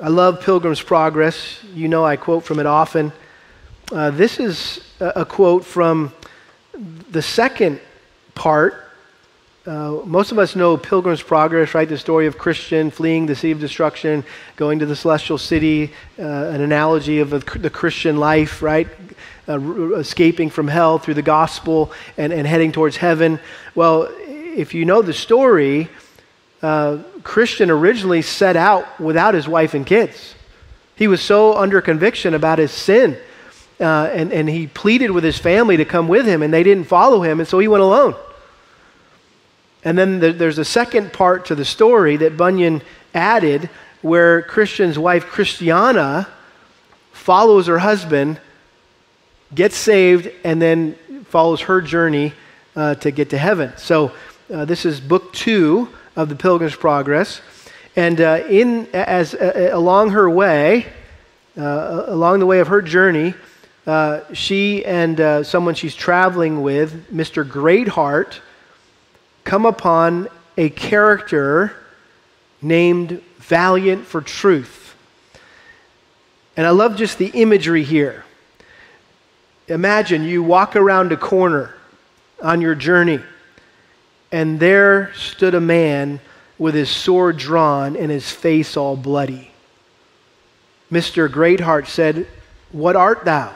[0.00, 1.58] I love Pilgrim's Progress.
[1.74, 3.12] You know I quote from it often.
[3.90, 6.12] Uh, this is a, a, quote from
[7.10, 7.80] the second
[8.36, 8.92] part.
[9.66, 11.88] Uh, most of us know Pilgrim's Progress, right?
[11.88, 16.22] The story of Christian fleeing the sea of destruction, going to the celestial city, uh,
[16.22, 18.86] an analogy of the Christian life, right?
[19.48, 23.40] Uh, escaping from hell through the gospel and, and heading towards heaven.
[23.74, 25.88] Well, if you know the story,
[26.62, 30.34] uh, Christian originally set out without his wife and kids.
[30.96, 33.16] He was so under conviction about his sin.
[33.80, 36.84] Uh, and, and he pleaded with his family to come with him, and they didn't
[36.84, 38.16] follow him, and so he went alone.
[39.84, 42.82] And then the, there's a second part to the story that Bunyan
[43.14, 43.70] added
[44.02, 46.26] where Christian's wife, Christiana,
[47.12, 48.40] follows her husband,
[49.54, 52.32] gets saved, and then follows her journey
[52.74, 53.72] uh, to get to heaven.
[53.76, 54.10] So
[54.52, 55.88] uh, this is book two
[56.18, 57.40] of the Pilgrim's Progress.
[57.94, 60.86] And uh, in, as, uh, uh, along her way,
[61.56, 63.34] uh, along the way of her journey,
[63.86, 67.48] uh, she and uh, someone she's traveling with, Mr.
[67.48, 68.40] Greatheart,
[69.44, 70.26] come upon
[70.56, 71.72] a character
[72.60, 74.96] named Valiant for Truth.
[76.56, 78.24] And I love just the imagery here.
[79.68, 81.76] Imagine you walk around a corner
[82.42, 83.20] on your journey
[84.30, 86.20] and there stood a man
[86.58, 89.50] with his sword drawn and his face all bloody.
[90.90, 91.30] Mr.
[91.30, 92.26] Greatheart said,
[92.72, 93.54] What art thou?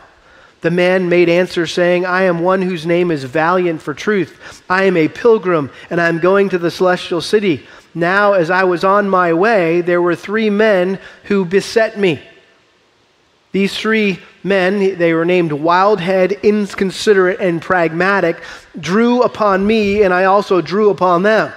[0.60, 4.62] The man made answer, saying, I am one whose name is Valiant for truth.
[4.70, 7.66] I am a pilgrim, and I am going to the celestial city.
[7.94, 12.22] Now, as I was on my way, there were three men who beset me.
[13.52, 18.42] These three men, they were named Wildhead, Inconsiderate, and Pragmatic,
[18.80, 21.52] drew upon me, and I also drew upon them.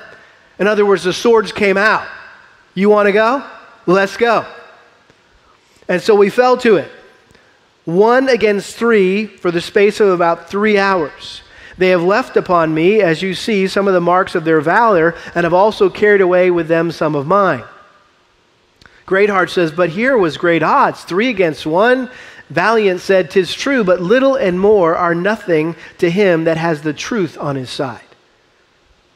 [0.60, 2.05] In other words, the swords came out.
[2.73, 3.45] You want to go?
[3.86, 4.45] Let's go.
[5.88, 6.91] And so we fell to it.
[7.86, 11.41] One against three for the space of about three hours.
[11.77, 15.15] They have left upon me, as you see, some of the marks of their valor,
[15.34, 17.63] and have also carried away with them some of mine.
[19.06, 22.10] Greatheart says, But here was great odds, three against one.
[22.50, 26.94] Valiant said, Tis true, but little and more are nothing to him that has the
[26.94, 28.02] truth on his side.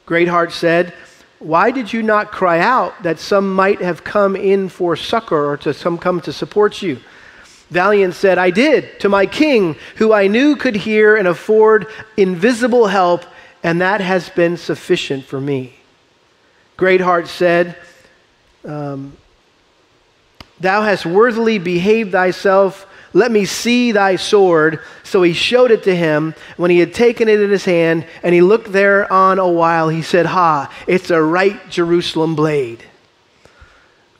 [0.05, 0.93] Greatheart said,
[1.39, 5.57] Why did you not cry out that some might have come in for succor or
[5.57, 6.99] to some come to support you?
[7.69, 12.87] Valiant said, I did, to my king, who I knew could hear and afford invisible
[12.87, 13.25] help,
[13.61, 15.75] and that has been sufficient for me.
[16.77, 17.77] Greatheart said,
[18.65, 19.15] um,
[20.59, 24.79] Thou hast worthily behaved thyself let me see thy sword.
[25.03, 26.35] So he showed it to him.
[26.57, 30.01] When he had taken it in his hand and he looked thereon a while, he
[30.01, 32.83] said, Ha, it's a right Jerusalem blade.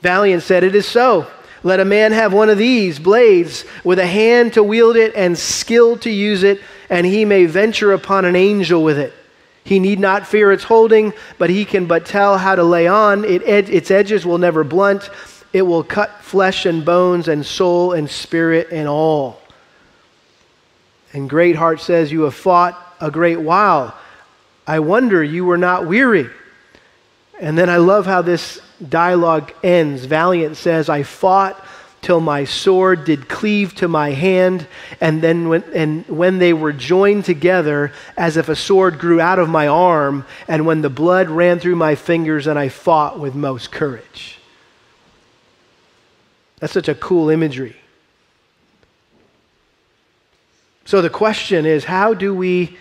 [0.02, 1.26] Valiant said, It is so.
[1.62, 5.38] Let a man have one of these blades with a hand to wield it and
[5.38, 9.12] skill to use it, and he may venture upon an angel with it.
[9.62, 13.26] He need not fear its holding, but he can but tell how to lay on.
[13.26, 15.10] It ed- its edges will never blunt
[15.52, 19.40] it will cut flesh and bones and soul and spirit and all.
[21.12, 23.96] And Greatheart says, You have fought a great while.
[24.66, 26.28] I wonder you were not weary.
[27.40, 30.04] And then I love how this dialogue ends.
[30.04, 31.62] Valiant says, I fought
[32.02, 34.66] till my sword did cleave to my hand,
[35.00, 39.38] and then when, and when they were joined together, as if a sword grew out
[39.38, 43.34] of my arm, and when the blood ran through my fingers, and I fought with
[43.34, 44.39] most courage.
[46.60, 47.76] That's such a cool imagery.
[50.84, 52.76] So the question is how do we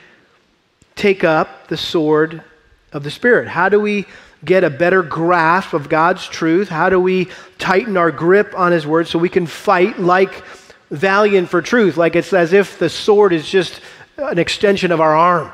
[0.96, 2.44] take up the sword
[2.92, 3.48] of the Spirit?
[3.48, 4.06] How do we
[4.44, 6.70] get a better grasp of God's truth?
[6.70, 10.44] How do we tighten our grip on His Word so we can fight like
[10.90, 13.80] valiant for truth, like it's as if the sword is just
[14.18, 15.52] an extension of our arm?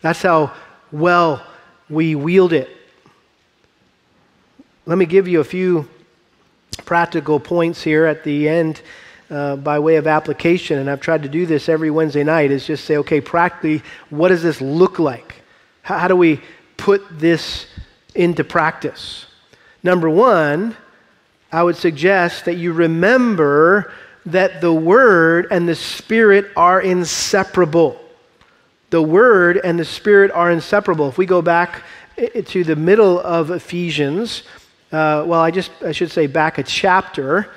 [0.00, 0.52] That's how
[0.90, 1.46] well
[1.88, 2.68] we wield it.
[4.84, 5.88] Let me give you a few
[6.84, 8.82] practical points here at the end
[9.30, 12.66] uh, by way of application, and I've tried to do this every Wednesday night, is
[12.66, 15.36] just say, okay, practically, what does this look like?
[15.82, 16.40] How, how do we
[16.76, 17.66] put this
[18.14, 19.26] into practice?
[19.82, 20.76] Number one,
[21.50, 23.92] I would suggest that you remember
[24.26, 27.98] that the Word and the Spirit are inseparable.
[28.90, 31.08] The Word and the Spirit are inseparable.
[31.08, 31.82] If we go back
[32.18, 34.44] eh, to the middle of Ephesians,
[34.92, 37.48] uh, well, I just I should say back a chapter.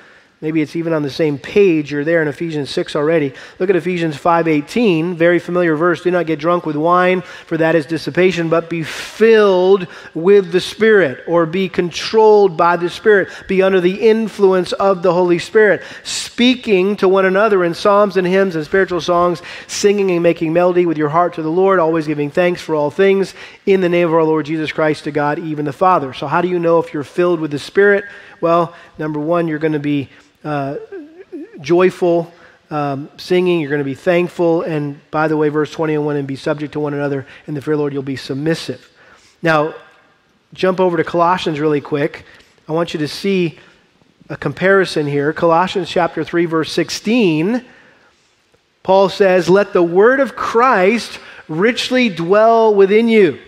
[0.46, 1.92] Maybe it's even on the same page.
[1.92, 3.34] You're there in Ephesians 6 already.
[3.58, 6.04] Look at Ephesians 5:18, very familiar verse.
[6.04, 10.62] Do not get drunk with wine, for that is dissipation, but be filled with the
[10.62, 13.30] Spirit or be controlled by the Spirit.
[13.48, 18.28] Be under the influence of the Holy Spirit, speaking to one another in psalms and
[18.28, 22.06] hymns and spiritual songs, singing and making melody with your heart to the Lord, always
[22.06, 23.34] giving thanks for all things
[23.66, 26.14] in the name of our Lord Jesus Christ to God, even the Father.
[26.14, 28.06] So how do you know if you're filled with the Spirit?
[28.42, 30.10] Well, number 1, you're going to be
[30.46, 30.78] uh,
[31.60, 32.32] joyful,
[32.70, 33.60] um, singing.
[33.60, 34.62] You're going to be thankful.
[34.62, 37.26] And by the way, verse 21 and be subject to one another.
[37.48, 38.90] In the fear of the Lord, you'll be submissive.
[39.42, 39.76] Now,
[40.54, 42.26] jump over to Colossians really quick.
[42.68, 43.60] I want you to see
[44.30, 45.34] a comparison here.
[45.34, 47.66] Colossians chapter 3, verse 16.
[48.84, 53.40] Paul says, Let the word of Christ richly dwell within you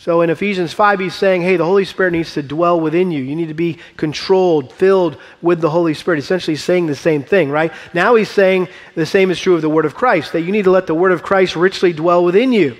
[0.00, 3.22] so in Ephesians 5, he's saying, hey, the Holy Spirit needs to dwell within you.
[3.22, 6.18] You need to be controlled, filled with the Holy Spirit.
[6.18, 7.70] Essentially saying the same thing, right?
[7.92, 10.64] Now he's saying the same is true of the Word of Christ, that you need
[10.64, 12.78] to let the Word of Christ richly dwell within you.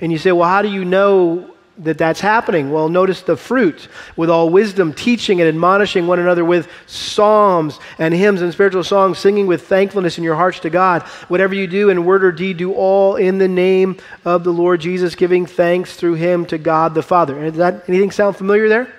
[0.00, 2.70] And you say, well, how do you know that that's happening?
[2.70, 8.12] Well, notice the fruit with all wisdom, teaching and admonishing one another with psalms and
[8.12, 11.02] hymns and spiritual songs, singing with thankfulness in your hearts to God.
[11.28, 14.80] Whatever you do in word or deed, do all in the name of the Lord
[14.80, 17.40] Jesus, giving thanks through him to God the Father.
[17.40, 18.92] Does that anything sound familiar there?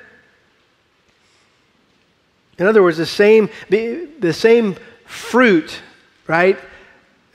[2.57, 5.81] In other words, the same, the same fruit,
[6.27, 6.57] right?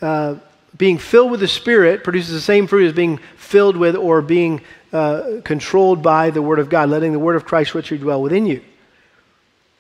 [0.01, 0.37] Uh,
[0.77, 4.61] being filled with the Spirit produces the same fruit as being filled with or being
[4.93, 8.47] uh, controlled by the Word of God, letting the Word of Christ richly dwell within
[8.47, 8.63] you.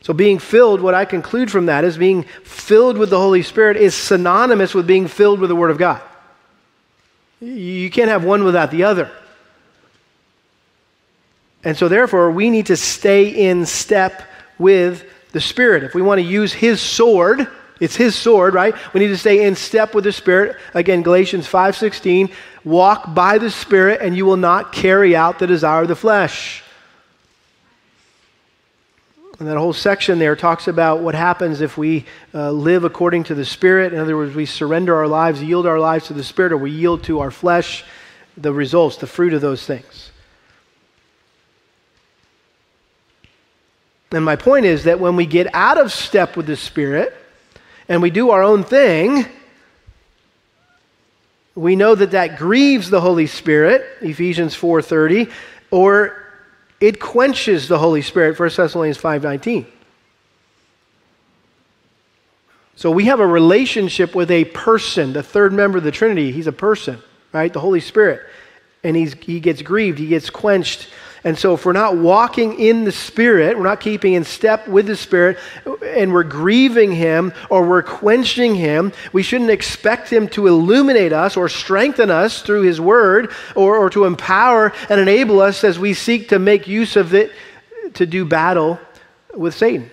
[0.03, 3.77] So, being filled, what I conclude from that is being filled with the Holy Spirit
[3.77, 6.01] is synonymous with being filled with the Word of God.
[7.41, 9.11] You can't have one without the other.
[11.65, 14.23] And so, therefore, we need to stay in step
[14.59, 15.83] with the Spirit.
[15.83, 17.49] If we want to use His sword,
[17.81, 18.75] it's his sword, right?
[18.93, 20.57] We need to stay in step with the Spirit.
[20.75, 22.31] Again, Galatians 5:16,
[22.65, 26.63] walk by the Spirit and you will not carry out the desire of the flesh.
[29.39, 33.37] And that whole section there talks about what happens if we uh, live according to
[33.37, 33.93] the Spirit.
[33.93, 36.73] In other words, we surrender our lives, yield our lives to the Spirit, or we
[36.73, 37.85] yield to our flesh,
[38.37, 40.11] the results, the fruit of those things.
[44.11, 47.15] And my point is that when we get out of step with the Spirit
[47.89, 49.27] and we do our own thing,
[51.55, 55.31] we know that that grieves the Holy Spirit, Ephesians 4:30,
[55.71, 56.23] or
[56.81, 59.67] it quenches the Holy Spirit, 1 Thessalonians 5:19.
[62.77, 66.31] So we have a relationship with a person, the third member of the Trinity.
[66.31, 67.53] He's a person, right?
[67.53, 68.21] The Holy Spirit.
[68.85, 70.89] And he's, he gets grieved, he gets quenched.
[71.29, 74.87] And so, if we're not walking in the Spirit, we're not keeping in step with
[74.87, 75.37] the Spirit,
[75.85, 81.37] and we're grieving Him or we're quenching Him, we shouldn't expect Him to illuminate us
[81.37, 85.93] or strengthen us through His Word or, or to empower and enable us as we
[85.93, 87.31] seek to make use of it
[87.93, 88.81] to do battle
[89.35, 89.91] with Satan.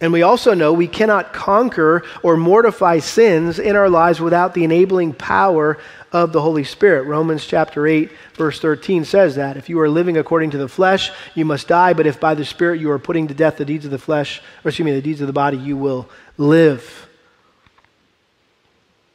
[0.00, 4.62] And we also know we cannot conquer or mortify sins in our lives without the
[4.62, 5.78] enabling power
[6.12, 7.02] of the Holy Spirit.
[7.02, 9.56] Romans chapter 8, verse 13 says that.
[9.56, 12.44] If you are living according to the flesh, you must die, but if by the
[12.44, 15.02] Spirit you are putting to death the deeds of the flesh, or excuse me, the
[15.02, 17.08] deeds of the body, you will live.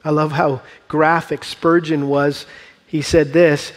[0.03, 2.45] I love how graphic Spurgeon was.
[2.87, 3.71] He said this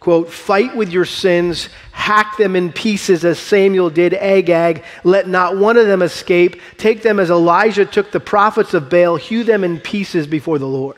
[0.00, 5.56] quote, fight with your sins, hack them in pieces as Samuel did Agag, let not
[5.56, 9.64] one of them escape, take them as Elijah took the prophets of Baal, hew them
[9.64, 10.96] in pieces before the Lord.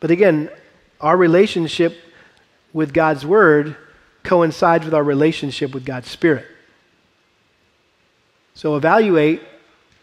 [0.00, 0.50] But again,
[1.00, 1.96] our relationship
[2.72, 3.76] with God's Word
[4.24, 6.46] coincides with our relationship with God's Spirit.
[8.54, 9.42] So evaluate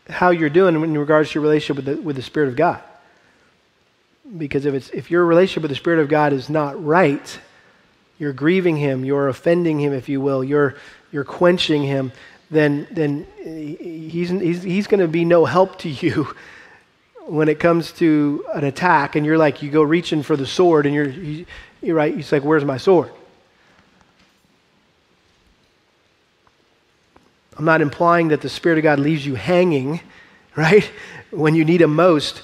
[0.10, 2.82] how you're doing in regards to your relationship with the, with the Spirit of God
[4.38, 7.40] because if, it's, if your relationship with the Spirit of God is not right,
[8.18, 10.76] you're grieving Him, you're offending Him, if you will, you're,
[11.12, 12.12] you're quenching Him,
[12.52, 16.34] then, then He's, he's, he's going to be no help to you
[17.26, 19.16] when it comes to an attack.
[19.16, 21.46] And you're like, you go reaching for the sword, and you're,
[21.82, 23.12] you're right, he's like, where's my sword?
[27.58, 30.02] I'm not implying that the Spirit of God leaves you hanging,
[30.56, 30.90] right,
[31.32, 32.44] when you need Him most,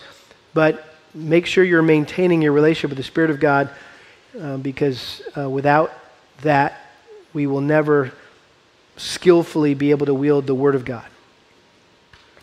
[0.54, 3.70] but make sure you're maintaining your relationship with the Spirit of God
[4.40, 5.94] uh, because uh, without
[6.42, 6.82] that,
[7.34, 8.12] we will never
[8.98, 11.06] skillfully be able to wield the Word of God.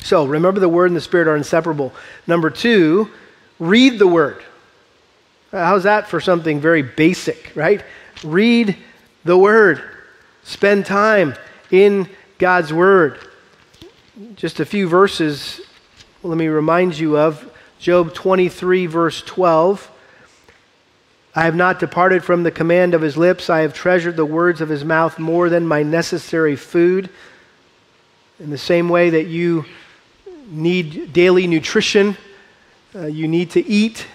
[0.00, 1.92] So remember, the Word and the Spirit are inseparable.
[2.26, 3.10] Number two,
[3.58, 4.42] read the Word.
[5.50, 7.84] How's that for something very basic, right?
[8.24, 8.76] Read
[9.24, 9.82] the Word.
[10.44, 11.34] Spend time
[11.70, 12.08] in
[12.38, 13.18] God's Word.
[14.34, 15.60] Just a few verses,
[16.22, 17.51] let me remind you of.
[17.82, 19.90] Job 23, verse 12.
[21.34, 23.50] I have not departed from the command of his lips.
[23.50, 27.10] I have treasured the words of his mouth more than my necessary food.
[28.38, 29.64] In the same way that you
[30.46, 32.16] need daily nutrition,
[32.94, 34.06] uh, you need to eat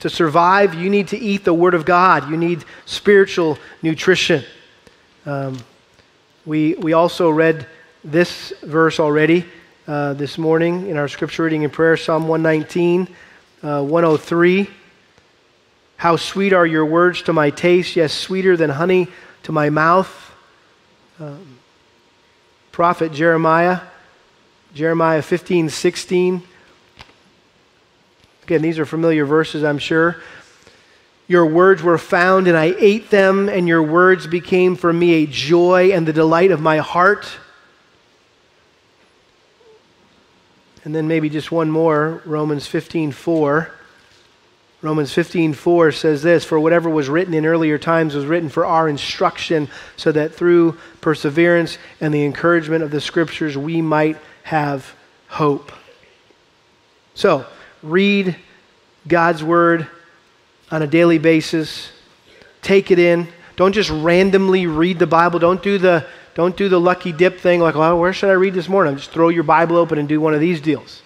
[0.00, 2.28] to survive, you need to eat the Word of God.
[2.28, 4.44] You need spiritual nutrition.
[5.24, 5.56] Um,
[6.44, 7.66] we, we also read
[8.04, 9.46] this verse already
[9.86, 13.06] uh, this morning in our scripture reading and prayer Psalm 119,
[13.62, 14.70] uh, 103.
[15.96, 19.08] How sweet are your words to my taste, yes, sweeter than honey
[19.42, 20.32] to my mouth.
[21.20, 21.58] Um,
[22.72, 23.80] prophet Jeremiah,
[24.74, 26.42] Jeremiah 15, 16.
[28.44, 30.16] Again, these are familiar verses, I'm sure.
[31.28, 35.26] Your words were found, and I ate them, and your words became for me a
[35.26, 37.30] joy and the delight of my heart.
[40.84, 43.70] And then maybe just one more, Romans 15:4.
[44.82, 48.86] Romans 15:4 says this, for whatever was written in earlier times was written for our
[48.86, 54.94] instruction so that through perseverance and the encouragement of the scriptures we might have
[55.28, 55.72] hope.
[57.14, 57.46] So,
[57.82, 58.36] read
[59.08, 59.86] God's word
[60.70, 61.90] on a daily basis.
[62.60, 63.28] Take it in.
[63.56, 65.38] Don't just randomly read the Bible.
[65.38, 66.04] Don't do the
[66.34, 68.96] don't do the lucky dip thing like, well, where should I read this morning?
[68.96, 71.02] Just throw your Bible open and do one of these deals.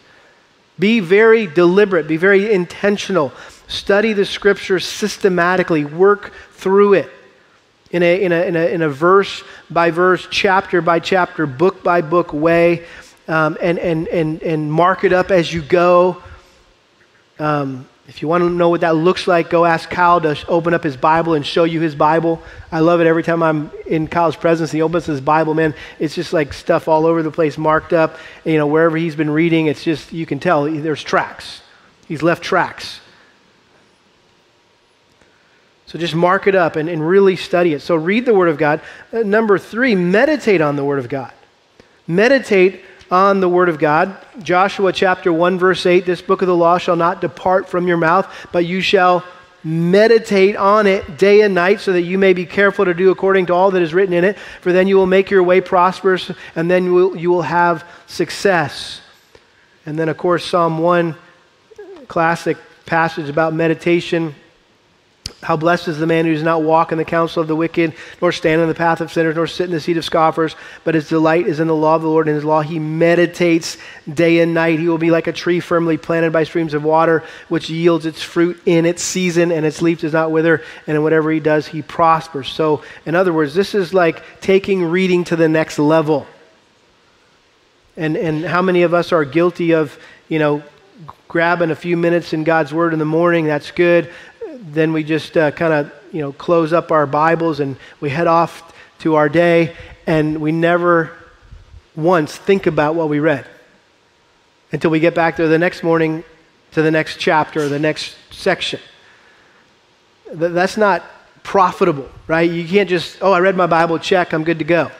[0.78, 3.32] Be very deliberate, be very intentional.
[3.66, 7.10] Study the scriptures systematically, work through it
[7.90, 11.82] in a, in a, in a, in a verse by verse, chapter by chapter, book
[11.82, 12.84] by book way,
[13.26, 16.22] um, and, and, and, and mark it up as you go.
[17.38, 20.72] Um, if you want to know what that looks like, go ask Kyle to open
[20.72, 22.42] up his Bible and show you his Bible.
[22.72, 24.72] I love it every time I'm in Kyle's presence.
[24.72, 25.74] He opens his Bible, man.
[25.98, 28.16] It's just like stuff all over the place, marked up.
[28.46, 31.60] You know, wherever he's been reading, it's just, you can tell there's tracks.
[32.06, 33.00] He's left tracks.
[35.84, 37.80] So just mark it up and, and really study it.
[37.80, 38.80] So read the Word of God.
[39.12, 41.32] Uh, number three, meditate on the Word of God.
[42.06, 44.16] Meditate on the Word of God.
[44.42, 47.96] Joshua chapter 1, verse 8 This book of the law shall not depart from your
[47.96, 49.24] mouth, but you shall
[49.64, 53.46] meditate on it day and night so that you may be careful to do according
[53.46, 56.30] to all that is written in it, for then you will make your way prosperous
[56.54, 59.00] and then you will, you will have success.
[59.84, 61.16] And then, of course, Psalm 1,
[62.06, 62.56] classic
[62.86, 64.34] passage about meditation.
[65.40, 67.94] How blessed is the man who does not walk in the counsel of the wicked,
[68.20, 70.96] nor stand in the path of sinners, nor sit in the seat of scoffers, but
[70.96, 73.76] his delight is in the law of the Lord, and his law he meditates
[74.12, 74.80] day and night.
[74.80, 78.20] He will be like a tree firmly planted by streams of water, which yields its
[78.20, 81.68] fruit in its season, and its leaf does not wither, and in whatever he does,
[81.68, 82.48] he prospers.
[82.48, 86.26] So, in other words, this is like taking reading to the next level.
[87.96, 89.96] And, and how many of us are guilty of,
[90.28, 90.64] you know,
[91.28, 93.46] grabbing a few minutes in God's Word in the morning?
[93.46, 94.10] That's good
[94.74, 98.26] then we just uh, kind of you know close up our Bibles and we head
[98.26, 101.12] off to our day, and we never
[101.94, 103.46] once think about what we read
[104.72, 106.22] until we get back there the next morning
[106.72, 108.80] to the next chapter or the next section.
[110.32, 111.02] That's not
[111.42, 112.48] profitable, right?
[112.48, 114.90] You can't just, oh, I read my Bible, check, I'm good to go.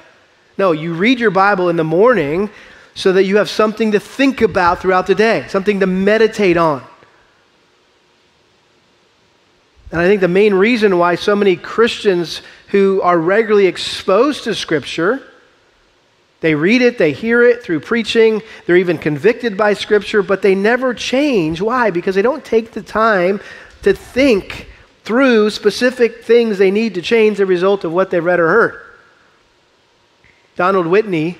[0.56, 2.50] No, you read your Bible in the morning
[2.94, 6.82] so that you have something to think about throughout the day, something to meditate on.
[9.90, 14.54] And I think the main reason why so many Christians who are regularly exposed to
[14.54, 15.22] Scripture,
[16.40, 20.54] they read it, they hear it through preaching, they're even convicted by Scripture, but they
[20.54, 21.62] never change.
[21.62, 21.90] Why?
[21.90, 23.40] Because they don't take the time
[23.82, 24.68] to think
[25.04, 28.82] through specific things they need to change the result of what they've read or heard.
[30.54, 31.38] Donald Whitney,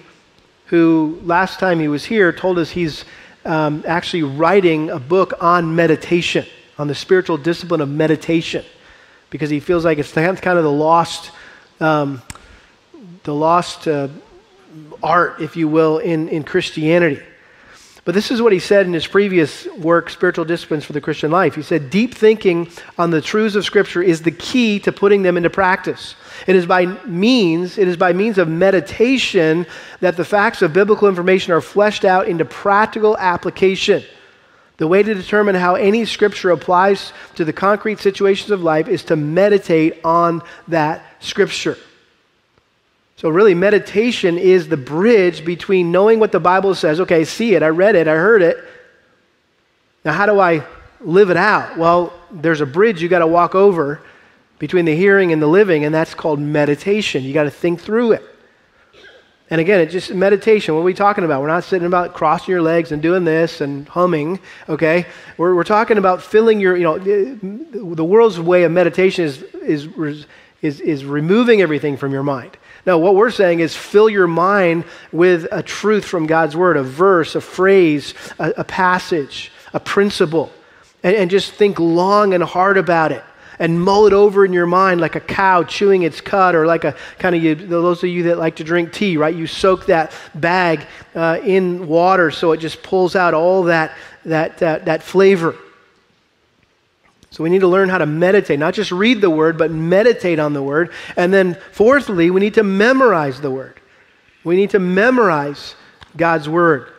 [0.67, 3.05] who last time he was here told us he's
[3.45, 6.47] um, actually writing a book on meditation
[6.79, 8.65] on the spiritual discipline of meditation
[9.31, 11.33] because he feels like it's kind of the lost,
[11.81, 12.23] um,
[13.25, 14.09] the lost uh,
[15.03, 17.21] art, if you will, in, in Christianity.
[18.05, 21.31] But this is what he said in his previous work, Spiritual Disciplines for the Christian
[21.31, 21.55] Life.
[21.55, 25.37] He said, Deep thinking on the truths of Scripture is the key to putting them
[25.37, 26.15] into practice.
[26.47, 29.67] It is by means, it is by means of meditation
[30.01, 34.03] that the facts of biblical information are fleshed out into practical application.
[34.79, 39.05] The way to determine how any scripture applies to the concrete situations of life is
[39.05, 41.77] to meditate on that scripture.
[43.17, 47.01] So, really, meditation is the bridge between knowing what the Bible says.
[47.01, 48.57] Okay, see it, I read it, I heard it.
[50.05, 50.65] Now, how do I
[51.01, 51.77] live it out?
[51.77, 54.01] Well, there's a bridge you got to walk over
[54.61, 57.25] between the hearing and the living, and that's called meditation.
[57.25, 58.23] You got to think through it.
[59.51, 60.75] And again, it's just meditation.
[60.75, 61.41] What are we talking about?
[61.41, 65.07] We're not sitting about crossing your legs and doing this and humming, okay?
[65.39, 70.27] We're, we're talking about filling your, you know, the world's way of meditation is, is,
[70.61, 72.59] is, is removing everything from your mind.
[72.85, 76.83] Now, what we're saying is fill your mind with a truth from God's Word, a
[76.83, 80.53] verse, a phrase, a, a passage, a principle,
[81.03, 83.25] and, and just think long and hard about it
[83.59, 86.85] and mull it over in your mind like a cow chewing its cud, or like
[86.85, 89.35] a kind of you, those of you that like to drink tea, right?
[89.35, 93.93] You soak that bag uh, in water so it just pulls out all that,
[94.25, 95.57] that, that, that flavor.
[97.31, 100.39] So we need to learn how to meditate, not just read the word, but meditate
[100.39, 100.93] on the word.
[101.17, 103.81] And then, fourthly, we need to memorize the word.
[104.45, 105.75] We need to memorize
[106.17, 106.93] God's word.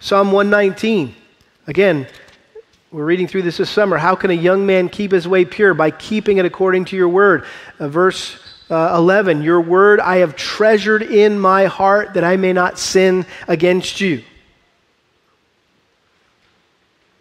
[0.00, 1.14] Psalm 119.
[1.66, 2.06] Again,
[2.90, 3.98] we're reading through this this summer.
[3.98, 5.74] How can a young man keep his way pure?
[5.74, 7.44] By keeping it according to your word.
[7.78, 8.38] Uh, verse
[8.70, 13.26] uh, 11 Your word I have treasured in my heart that I may not sin
[13.46, 14.22] against you.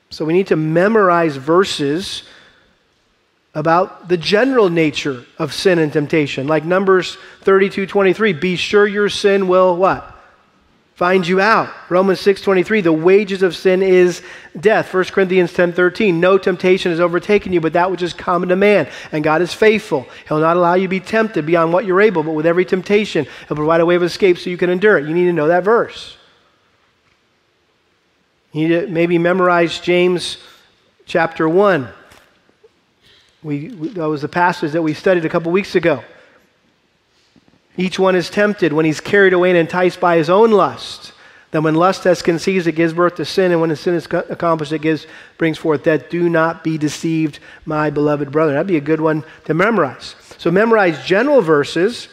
[0.09, 2.23] So we need to memorize verses
[3.53, 6.47] about the general nature of sin and temptation.
[6.47, 8.33] Like Numbers 32 23.
[8.33, 10.16] Be sure your sin will what?
[10.97, 11.69] Find you out.
[11.89, 14.23] Romans 6:23, the wages of sin is
[14.59, 14.91] death.
[14.91, 18.87] 1 Corinthians 10:13, no temptation has overtaken you but that which is common to man,
[19.11, 20.07] and God is faithful.
[20.27, 23.27] He'll not allow you to be tempted beyond what you're able, but with every temptation,
[23.47, 25.07] he'll provide a way of escape so you can endure it.
[25.07, 26.17] You need to know that verse.
[28.51, 30.39] You need to maybe memorize James
[31.05, 31.89] chapter 1.
[33.43, 36.03] We, that was the passage that we studied a couple weeks ago.
[37.77, 41.13] Each one is tempted when he's carried away and enticed by his own lust.
[41.51, 44.73] Then when lust has conceived, it gives birth to sin, and when sin is accomplished,
[44.73, 45.07] it gives,
[45.37, 46.09] brings forth death.
[46.09, 48.53] Do not be deceived, my beloved brother.
[48.53, 50.15] That'd be a good one to memorize.
[50.37, 52.09] So memorize general verses,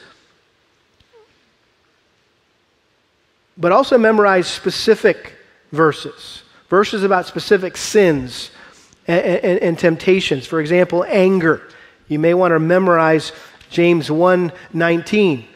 [3.56, 5.34] but also memorize specific
[5.72, 6.42] verses.
[6.68, 8.50] Verses about specific sins
[9.08, 10.46] and, and, and temptations.
[10.46, 11.62] For example, anger.
[12.06, 13.32] You may want to memorize
[13.70, 15.48] James 1 19.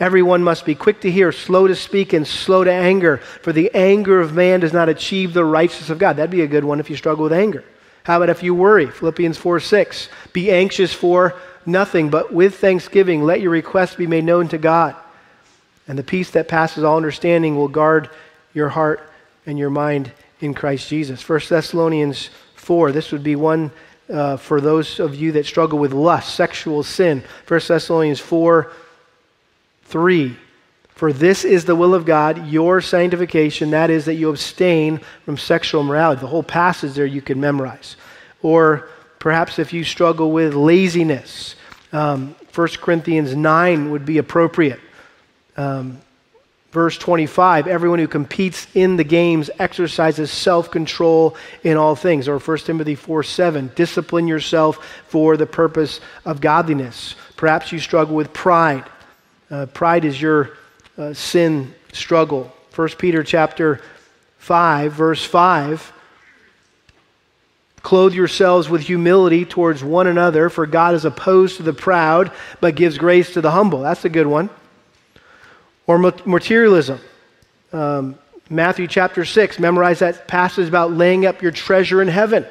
[0.00, 3.70] Everyone must be quick to hear, slow to speak, and slow to anger, for the
[3.74, 6.16] anger of man does not achieve the righteousness of God.
[6.16, 7.62] That'd be a good one if you struggle with anger.
[8.04, 8.86] How about if you worry?
[8.86, 10.08] Philippians 4 6.
[10.32, 11.36] Be anxious for
[11.66, 14.96] nothing, but with thanksgiving, let your requests be made known to God.
[15.86, 18.08] And the peace that passes all understanding will guard
[18.54, 19.12] your heart
[19.44, 21.28] and your mind in Christ Jesus.
[21.28, 22.92] 1 Thessalonians 4.
[22.92, 23.70] This would be one
[24.08, 27.22] uh, for those of you that struggle with lust, sexual sin.
[27.46, 28.72] 1 Thessalonians 4
[29.90, 30.36] 3.
[30.88, 35.38] For this is the will of God, your sanctification, that is, that you abstain from
[35.38, 36.20] sexual immorality.
[36.20, 37.96] The whole passage there you can memorize.
[38.42, 38.88] Or
[39.18, 41.56] perhaps if you struggle with laziness,
[41.92, 44.80] um, 1 Corinthians 9 would be appropriate.
[45.56, 46.00] Um,
[46.70, 52.58] verse 25 everyone who competes in the games exercises self-control in all things or 1
[52.58, 58.84] timothy 4 7 discipline yourself for the purpose of godliness perhaps you struggle with pride
[59.50, 60.56] uh, pride is your
[60.96, 62.52] uh, sin struggle.
[62.74, 63.80] 1 Peter chapter
[64.38, 65.92] 5, verse 5.
[67.82, 72.30] Clothe yourselves with humility towards one another, for God is opposed to the proud,
[72.60, 73.80] but gives grace to the humble.
[73.80, 74.50] That's a good one.
[75.86, 77.00] Or materialism.
[77.72, 78.18] Um,
[78.50, 82.44] Matthew chapter 6, memorize that passage about laying up your treasure in heaven.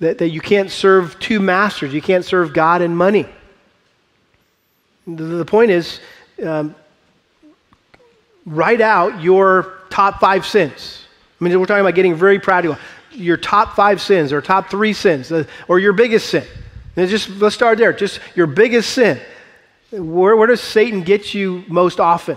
[0.00, 3.26] That, that you can't serve two masters, you can't serve God and money.
[5.06, 6.00] The, the point is,
[6.42, 6.74] um,
[8.46, 11.06] write out your top five sins.
[11.40, 12.78] I mean, we're talking about getting very practical.
[13.10, 16.44] Your top five sins or top three sins uh, or your biggest sin.
[16.96, 17.92] And just let's start there.
[17.92, 19.20] Just your biggest sin.
[19.90, 22.36] Where, where does Satan get you most often?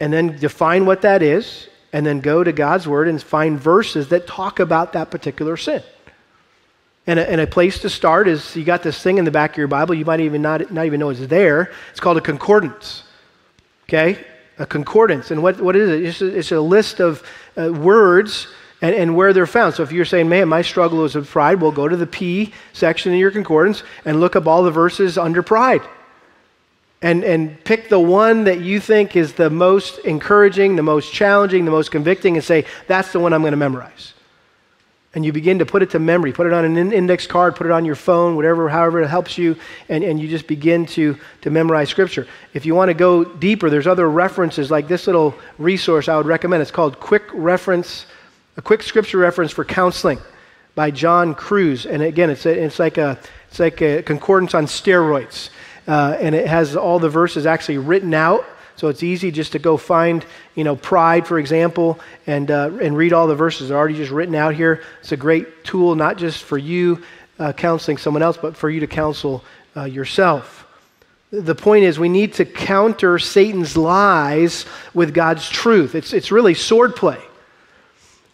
[0.00, 4.08] And then define what that is, and then go to God's word and find verses
[4.08, 5.82] that talk about that particular sin.
[7.06, 9.52] And a, and a, place to start is you got this thing in the back
[9.52, 11.70] of your Bible, you might even not, not even know it's there.
[11.90, 13.02] It's called a concordance.
[13.88, 14.24] Okay?
[14.58, 15.30] A concordance.
[15.30, 16.02] And what, what is it?
[16.02, 17.22] It's a, it's a list of
[17.58, 18.48] uh, words
[18.80, 19.74] and, and where they're found.
[19.74, 22.54] So if you're saying, man, my struggle is with pride, well, go to the P
[22.72, 25.82] section in your concordance and look up all the verses under pride.
[27.02, 31.66] And, and pick the one that you think is the most encouraging, the most challenging,
[31.66, 34.13] the most convicting, and say, that's the one I'm going to memorize
[35.14, 37.66] and you begin to put it to memory put it on an index card put
[37.66, 39.56] it on your phone whatever however it helps you
[39.88, 42.26] and, and you just begin to, to memorize scripture.
[42.52, 46.26] If you want to go deeper there's other references like this little resource i would
[46.26, 46.62] recommend.
[46.62, 48.06] It's called quick reference
[48.56, 50.18] a quick scripture reference for counseling
[50.74, 51.86] by john Kruis.
[51.90, 53.18] and again it's, a, it's like a
[53.54, 55.50] it's like a concordance on steroids.
[55.86, 58.44] Uh, and it has all the verses actually written out
[58.76, 62.96] so it's easy just to go find, you know, pride, for example, and, uh, and
[62.96, 63.68] read all the verses.
[63.68, 64.82] They're already just written out here.
[65.00, 67.02] It's a great tool, not just for you
[67.38, 69.44] uh, counseling someone else, but for you to counsel
[69.76, 70.66] uh, yourself.
[71.30, 75.94] The point is, we need to counter Satan's lies with God's truth.
[75.94, 77.20] It's, it's really swordplay.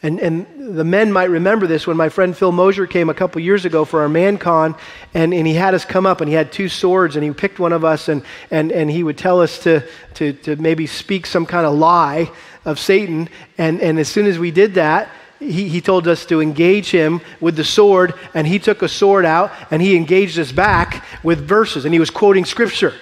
[0.03, 3.41] And, and the men might remember this when my friend Phil Moser came a couple
[3.43, 4.79] years ago for our ManCon,
[5.13, 7.59] and, and he had us come up and he had two swords and he picked
[7.59, 11.27] one of us and, and, and he would tell us to, to, to maybe speak
[11.27, 12.31] some kind of lie
[12.65, 13.29] of Satan.
[13.59, 17.21] And, and as soon as we did that, he, he told us to engage him
[17.41, 21.47] with the sword, and he took a sword out and he engaged us back with
[21.47, 22.95] verses, and he was quoting scripture.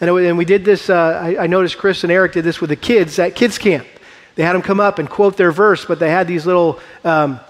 [0.00, 2.60] And, it, and we did this, uh, I, I noticed Chris and Eric did this
[2.60, 3.86] with the kids at kids' camp.
[4.38, 7.40] They had them come up and quote their verse, but they had these little um,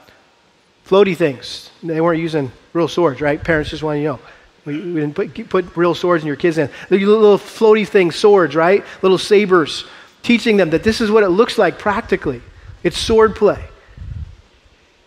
[0.87, 1.69] floaty things.
[1.83, 3.45] They weren't using real swords, right?
[3.45, 4.19] Parents just want to know.
[4.65, 6.71] We, we didn't put, put, real swords in your kids' hands.
[6.89, 8.87] Little, little floaty things, swords, right?
[9.03, 9.85] Little sabers,
[10.23, 12.41] teaching them that this is what it looks like practically.
[12.83, 13.63] It's sword play.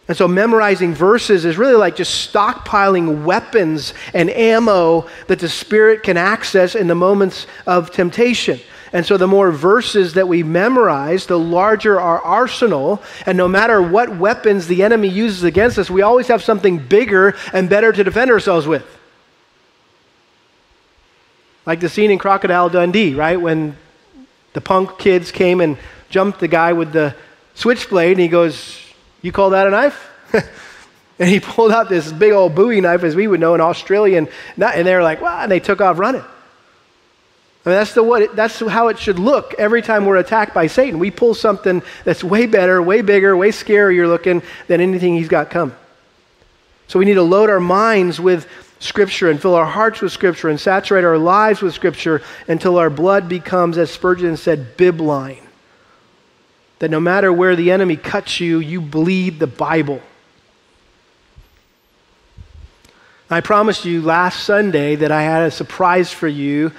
[0.08, 6.04] And so memorizing verses is really like just stockpiling weapons and ammo that the Spirit
[6.04, 8.60] can access in the moments of temptation.
[8.94, 13.02] And so the more verses that we memorize, the larger our arsenal.
[13.26, 17.36] And no matter what weapons the enemy uses against us, we always have something bigger
[17.54, 18.86] and better to defend ourselves with.
[21.66, 23.39] Like the scene in Crocodile Dundee, right?
[23.39, 23.78] When
[24.54, 25.78] the punk kids came and
[26.10, 27.16] jumped the guy with the
[27.54, 28.78] switchblade, and he goes,
[29.22, 30.10] You call that a knife?
[31.20, 34.28] and he pulled out this big old bowie knife, as we would know, an Australian,
[34.58, 36.24] and they were like, Wow, and they took off running.
[37.64, 40.53] I mean, that's, the, what it, that's how it should look every time we're attacked
[40.53, 40.97] by Satan.
[40.97, 45.51] We pull something that's way better, way bigger, way scarier looking than anything he's got
[45.51, 45.76] coming.
[46.88, 48.47] So we need to load our minds with
[48.80, 52.89] Scripture and fill our hearts with Scripture and saturate our lives with Scripture until our
[52.89, 55.43] blood becomes, as Spurgeon said, bibline.
[56.80, 60.01] That no matter where the enemy cuts you, you bleed the Bible.
[63.30, 66.72] I promised you last Sunday that I had a surprise for you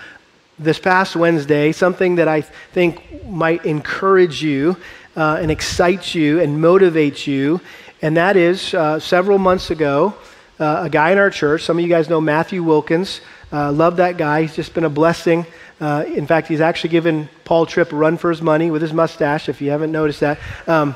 [0.58, 4.76] this past Wednesday, something that I think might encourage you.
[5.16, 7.60] uh, and excite you and motivate you.
[8.00, 10.14] And that is uh, several months ago,
[10.58, 13.20] uh, a guy in our church, some of you guys know Matthew Wilkins.
[13.52, 14.42] Uh, love that guy.
[14.42, 15.46] He's just been a blessing.
[15.80, 18.92] Uh, in fact, he's actually given Paul Tripp a run for his money with his
[18.92, 20.38] mustache, if you haven't noticed that.
[20.66, 20.94] Um,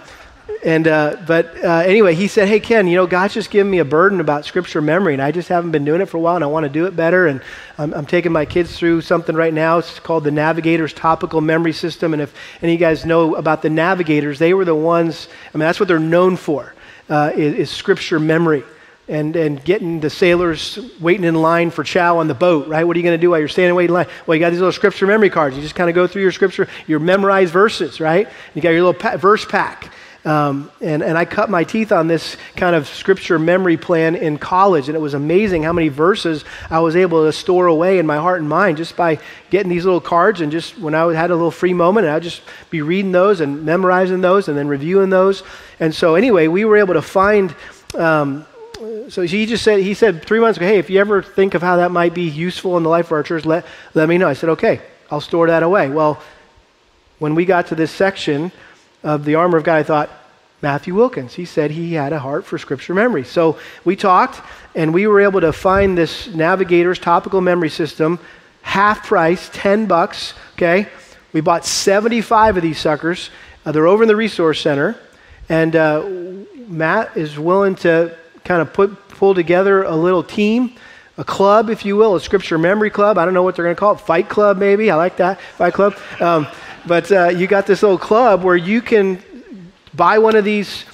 [0.65, 3.79] and uh, but uh, anyway, he said, "Hey Ken, you know God's just given me
[3.79, 6.37] a burden about scripture memory, and I just haven't been doing it for a while,
[6.37, 7.27] and I want to do it better.
[7.27, 7.41] And
[7.79, 9.79] I'm, I'm, taking my kids through something right now.
[9.79, 12.13] It's called the Navigators Topical Memory System.
[12.13, 15.29] And if any of you guys know about the Navigators, they were the ones.
[15.53, 16.75] I mean, that's what they're known for,
[17.09, 18.65] uh, is, is scripture memory."
[19.09, 22.83] and, and getting the sailors waiting in line for chow on the boat, right?
[22.83, 24.09] What are you going to do while you're standing waiting in line?
[24.27, 25.55] Well, you got these little scripture memory cards.
[25.55, 28.29] You just kind of go through your scripture, your memorized verses, right?
[28.55, 29.93] You got your little pa- verse pack.
[30.27, 34.39] Um, and, and I cut my teeth on this kind of scripture memory plan in
[34.39, 38.07] college, and it was amazing how many verses I was able to store away in
[38.07, 39.21] my heart and mind just by
[39.51, 40.41] getting these little cards.
[40.41, 43.65] And just when I had a little free moment, I'd just be reading those and
[43.65, 45.45] memorizing those and then reviewing those.
[45.79, 47.55] And so, anyway, we were able to find.
[47.95, 48.45] Um,
[49.09, 51.63] so he just said he said three months ago hey if you ever think of
[51.63, 53.65] how that might be useful in the life of our church let,
[53.95, 56.21] let me know i said okay i'll store that away well
[57.19, 58.53] when we got to this section
[59.07, 60.11] of the armor of God, I thought,
[60.63, 61.33] Matthew Wilkins.
[61.33, 63.23] He said he had a heart for scripture memory.
[63.23, 64.43] So we talked,
[64.75, 68.19] and we were able to find this Navigator's topical memory system,
[68.63, 70.89] half price, 10 bucks, okay?
[71.33, 73.31] We bought 75 of these suckers.
[73.65, 74.97] Uh, they're over in the resource center,
[75.49, 76.03] and uh,
[76.67, 80.75] Matt is willing to kind of put, pull together a little team
[81.19, 83.17] a club, if you will, a scripture memory club.
[83.17, 84.01] I don't know what they're going to call it.
[84.01, 84.91] Fight club, maybe.
[84.91, 85.41] I like that.
[85.41, 85.97] Fight club.
[86.21, 86.47] Um,
[86.87, 89.23] but uh, you got this little club where you can
[89.95, 90.85] buy one of these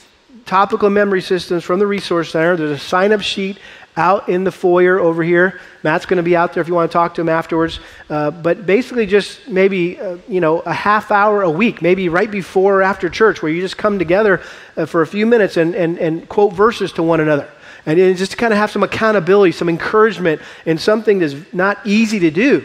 [0.46, 2.56] topical memory systems from the Resource Center.
[2.56, 3.58] There's a sign up sheet
[3.96, 5.60] out in the foyer over here.
[5.82, 7.78] Matt's going to be out there if you want to talk to him afterwards.
[8.08, 12.30] Uh, but basically, just maybe uh, you know a half hour a week, maybe right
[12.30, 14.40] before or after church, where you just come together
[14.76, 17.48] uh, for a few minutes and, and, and quote verses to one another.
[17.84, 22.20] And just to kind of have some accountability, some encouragement, and something that's not easy
[22.20, 22.64] to do.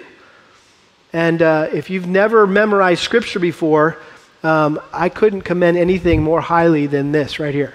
[1.18, 3.98] And uh, if you've never memorized scripture before,
[4.44, 7.74] um, I couldn't commend anything more highly than this right here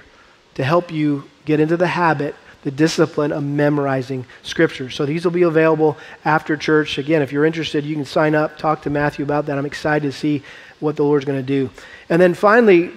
[0.54, 4.90] to help you get into the habit, the discipline of memorizing scripture.
[4.90, 6.98] So these will be available after church.
[6.98, 9.58] Again, if you're interested, you can sign up, talk to Matthew about that.
[9.58, 10.44] I'm excited to see
[10.78, 11.68] what the Lord's going to do.
[12.10, 12.92] And then finally,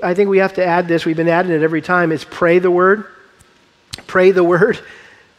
[0.00, 1.04] I think we have to add this.
[1.04, 2.12] We've been adding it every time.
[2.12, 3.04] Is pray the word.
[4.06, 4.78] Pray the word.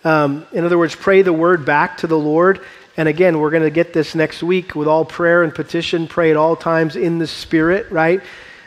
[0.03, 2.61] Um, in other words, pray the word back to the Lord.
[2.97, 6.07] And again, we're going to get this next week with all prayer and petition.
[6.07, 8.21] Pray at all times in the Spirit, right?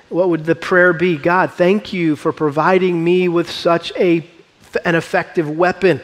[0.09, 1.17] What would the prayer be?
[1.17, 4.25] God, thank you for providing me with such a,
[4.85, 6.01] an effective weapon.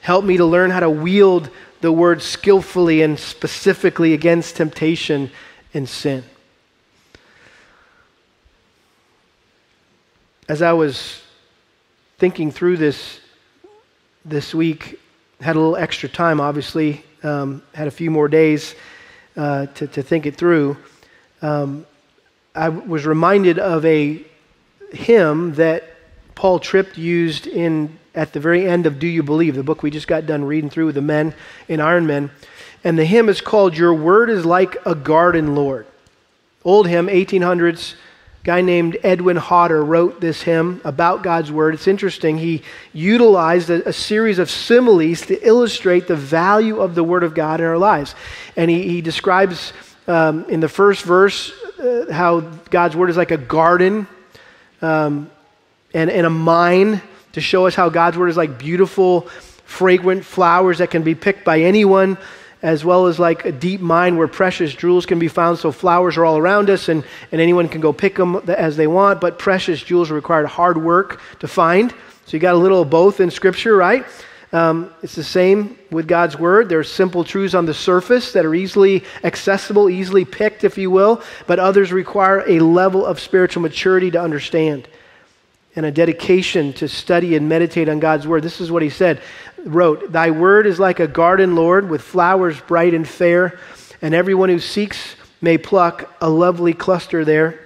[0.00, 1.50] Help me to learn how to wield
[1.80, 5.30] the word skillfully and specifically against temptation
[5.74, 6.22] and sin.
[10.48, 11.20] As I was
[12.18, 13.20] thinking through this
[14.24, 15.00] this week,
[15.40, 18.74] had a little extra time, obviously, um, had a few more days
[19.36, 20.76] uh, to, to think it through,
[21.42, 21.86] um,
[22.54, 24.24] I was reminded of a
[24.92, 25.84] hymn that
[26.34, 29.90] Paul Tripp used in at the very end of Do You Believe, the book we
[29.90, 31.34] just got done reading through with the men
[31.68, 32.30] in Iron Men.
[32.82, 35.86] And the hymn is called Your Word is Like a Garden, Lord.
[36.64, 37.94] Old hymn, 1800s
[38.48, 41.74] guy named Edwin Hodder wrote this hymn about God's Word.
[41.74, 42.38] It's interesting.
[42.38, 42.62] He
[42.94, 47.60] utilized a, a, series of similes to illustrate the value of the Word of God
[47.60, 48.14] in our lives.
[48.56, 49.74] And he, he describes
[50.06, 54.06] um, in the first verse uh, how God's Word is like a garden
[54.80, 55.30] um,
[55.92, 59.28] and, and a mine to show us how God's Word is like beautiful,
[59.66, 62.16] fragrant flowers that can be picked by anyone
[62.62, 65.58] as well as like a deep mine where precious jewels can be found.
[65.58, 68.86] So flowers are all around us, and, and anyone can go pick them as they
[68.86, 69.20] want.
[69.20, 71.92] But precious jewels require hard work to find.
[72.26, 74.04] So you got a little of both in Scripture, right?
[74.52, 76.68] Um, it's the same with God's Word.
[76.68, 80.90] There are simple truths on the surface that are easily accessible, easily picked, if you
[80.90, 84.88] will, but others require a level of spiritual maturity to understand
[85.76, 88.42] and a dedication to study and meditate on God's Word.
[88.42, 89.20] This is what he said
[89.64, 93.58] wrote, Thy word is like a garden, Lord, with flowers bright and fair,
[94.00, 97.60] and everyone who seeks may pluck a lovely cluster there.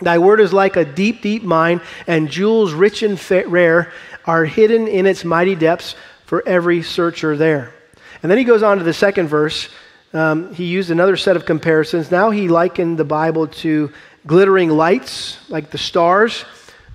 [0.00, 3.92] Thy word is like a deep, deep mine, and jewels rich and fa- rare
[4.24, 5.94] are hidden in its mighty depths
[6.26, 7.72] for every searcher there.
[8.22, 9.68] And then he goes on to the second verse.
[10.12, 12.10] Um, he used another set of comparisons.
[12.10, 13.92] Now he likened the Bible to
[14.26, 16.44] glittering lights, like the stars,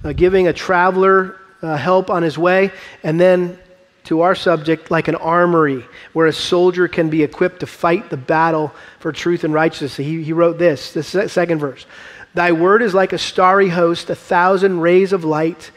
[0.04, 2.72] uh, giving a traveler uh, help on his way.
[3.04, 3.60] And then
[4.08, 8.16] to our subject like an armory where a soldier can be equipped to fight the
[8.16, 9.98] battle for truth and righteousness.
[9.98, 11.86] He, he wrote this, the second verse
[12.34, 15.72] Thy word is like a starry host, a thousand rays of light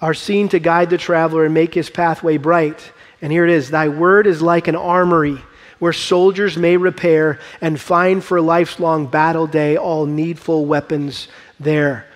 [0.00, 2.92] are seen to guide the traveler and make his pathway bright.
[3.20, 5.38] And here it is Thy word is like an armory
[5.80, 11.26] where soldiers may repair and find for life's long battle day all needful weapons
[11.58, 12.06] there.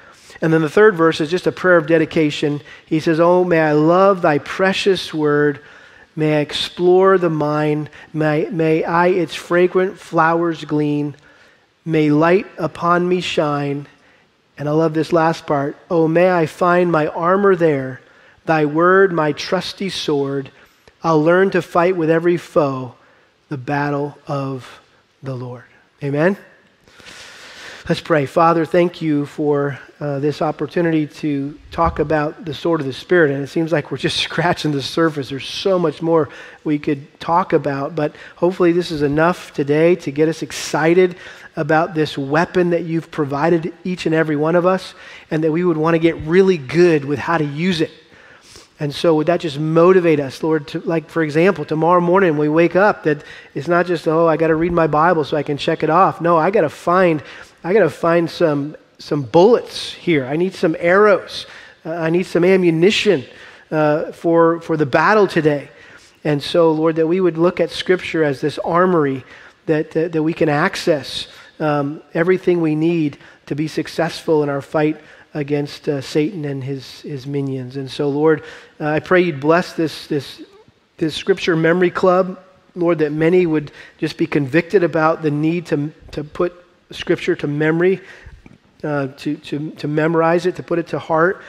[0.40, 2.60] And then the third verse is just a prayer of dedication.
[2.84, 5.60] He says, Oh, may I love thy precious word.
[6.14, 7.90] May I explore the mind.
[8.12, 11.14] May, may I its fragrant flowers glean.
[11.84, 13.86] May light upon me shine.
[14.58, 15.76] And I love this last part.
[15.90, 18.00] Oh, may I find my armor there,
[18.46, 20.50] thy word, my trusty sword.
[21.02, 22.94] I'll learn to fight with every foe
[23.48, 24.80] the battle of
[25.22, 25.64] the Lord.
[26.02, 26.36] Amen.
[27.88, 28.26] Let's pray.
[28.26, 33.30] Father, thank you for uh, this opportunity to talk about the sword of the Spirit.
[33.30, 35.28] And it seems like we're just scratching the surface.
[35.28, 36.28] There's so much more
[36.64, 37.94] we could talk about.
[37.94, 41.14] But hopefully, this is enough today to get us excited
[41.54, 44.96] about this weapon that you've provided each and every one of us,
[45.30, 47.92] and that we would want to get really good with how to use it.
[48.80, 50.66] And so, would that just motivate us, Lord?
[50.68, 53.22] To, like, for example, tomorrow morning we wake up, that
[53.54, 55.88] it's not just, oh, I got to read my Bible so I can check it
[55.88, 56.20] off.
[56.20, 57.22] No, I got to find
[57.66, 60.24] I got to find some, some bullets here.
[60.24, 61.46] I need some arrows.
[61.84, 63.24] Uh, I need some ammunition
[63.72, 65.68] uh, for, for the battle today.
[66.22, 69.24] And so, Lord, that we would look at Scripture as this armory
[69.66, 71.26] that, that, that we can access
[71.58, 75.00] um, everything we need to be successful in our fight
[75.34, 77.76] against uh, Satan and his, his minions.
[77.76, 78.44] And so, Lord,
[78.78, 80.40] uh, I pray you'd bless this, this,
[80.98, 82.38] this Scripture Memory Club.
[82.76, 87.46] Lord, that many would just be convicted about the need to, to put Scripture to
[87.46, 88.00] memory,
[88.84, 91.42] uh, to, to, to memorize it, to put it to heart,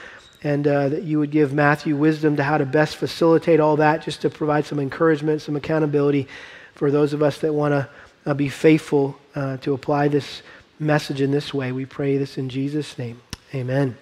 [0.44, 4.04] and uh, that you would give Matthew wisdom to how to best facilitate all that,
[4.04, 6.28] just to provide some encouragement, some accountability
[6.76, 7.90] for those of us that want to
[8.26, 10.42] uh, be faithful uh, to apply this
[10.80, 11.72] message in this way.
[11.72, 13.22] We pray this in Jesus' name.
[13.54, 13.98] Amen.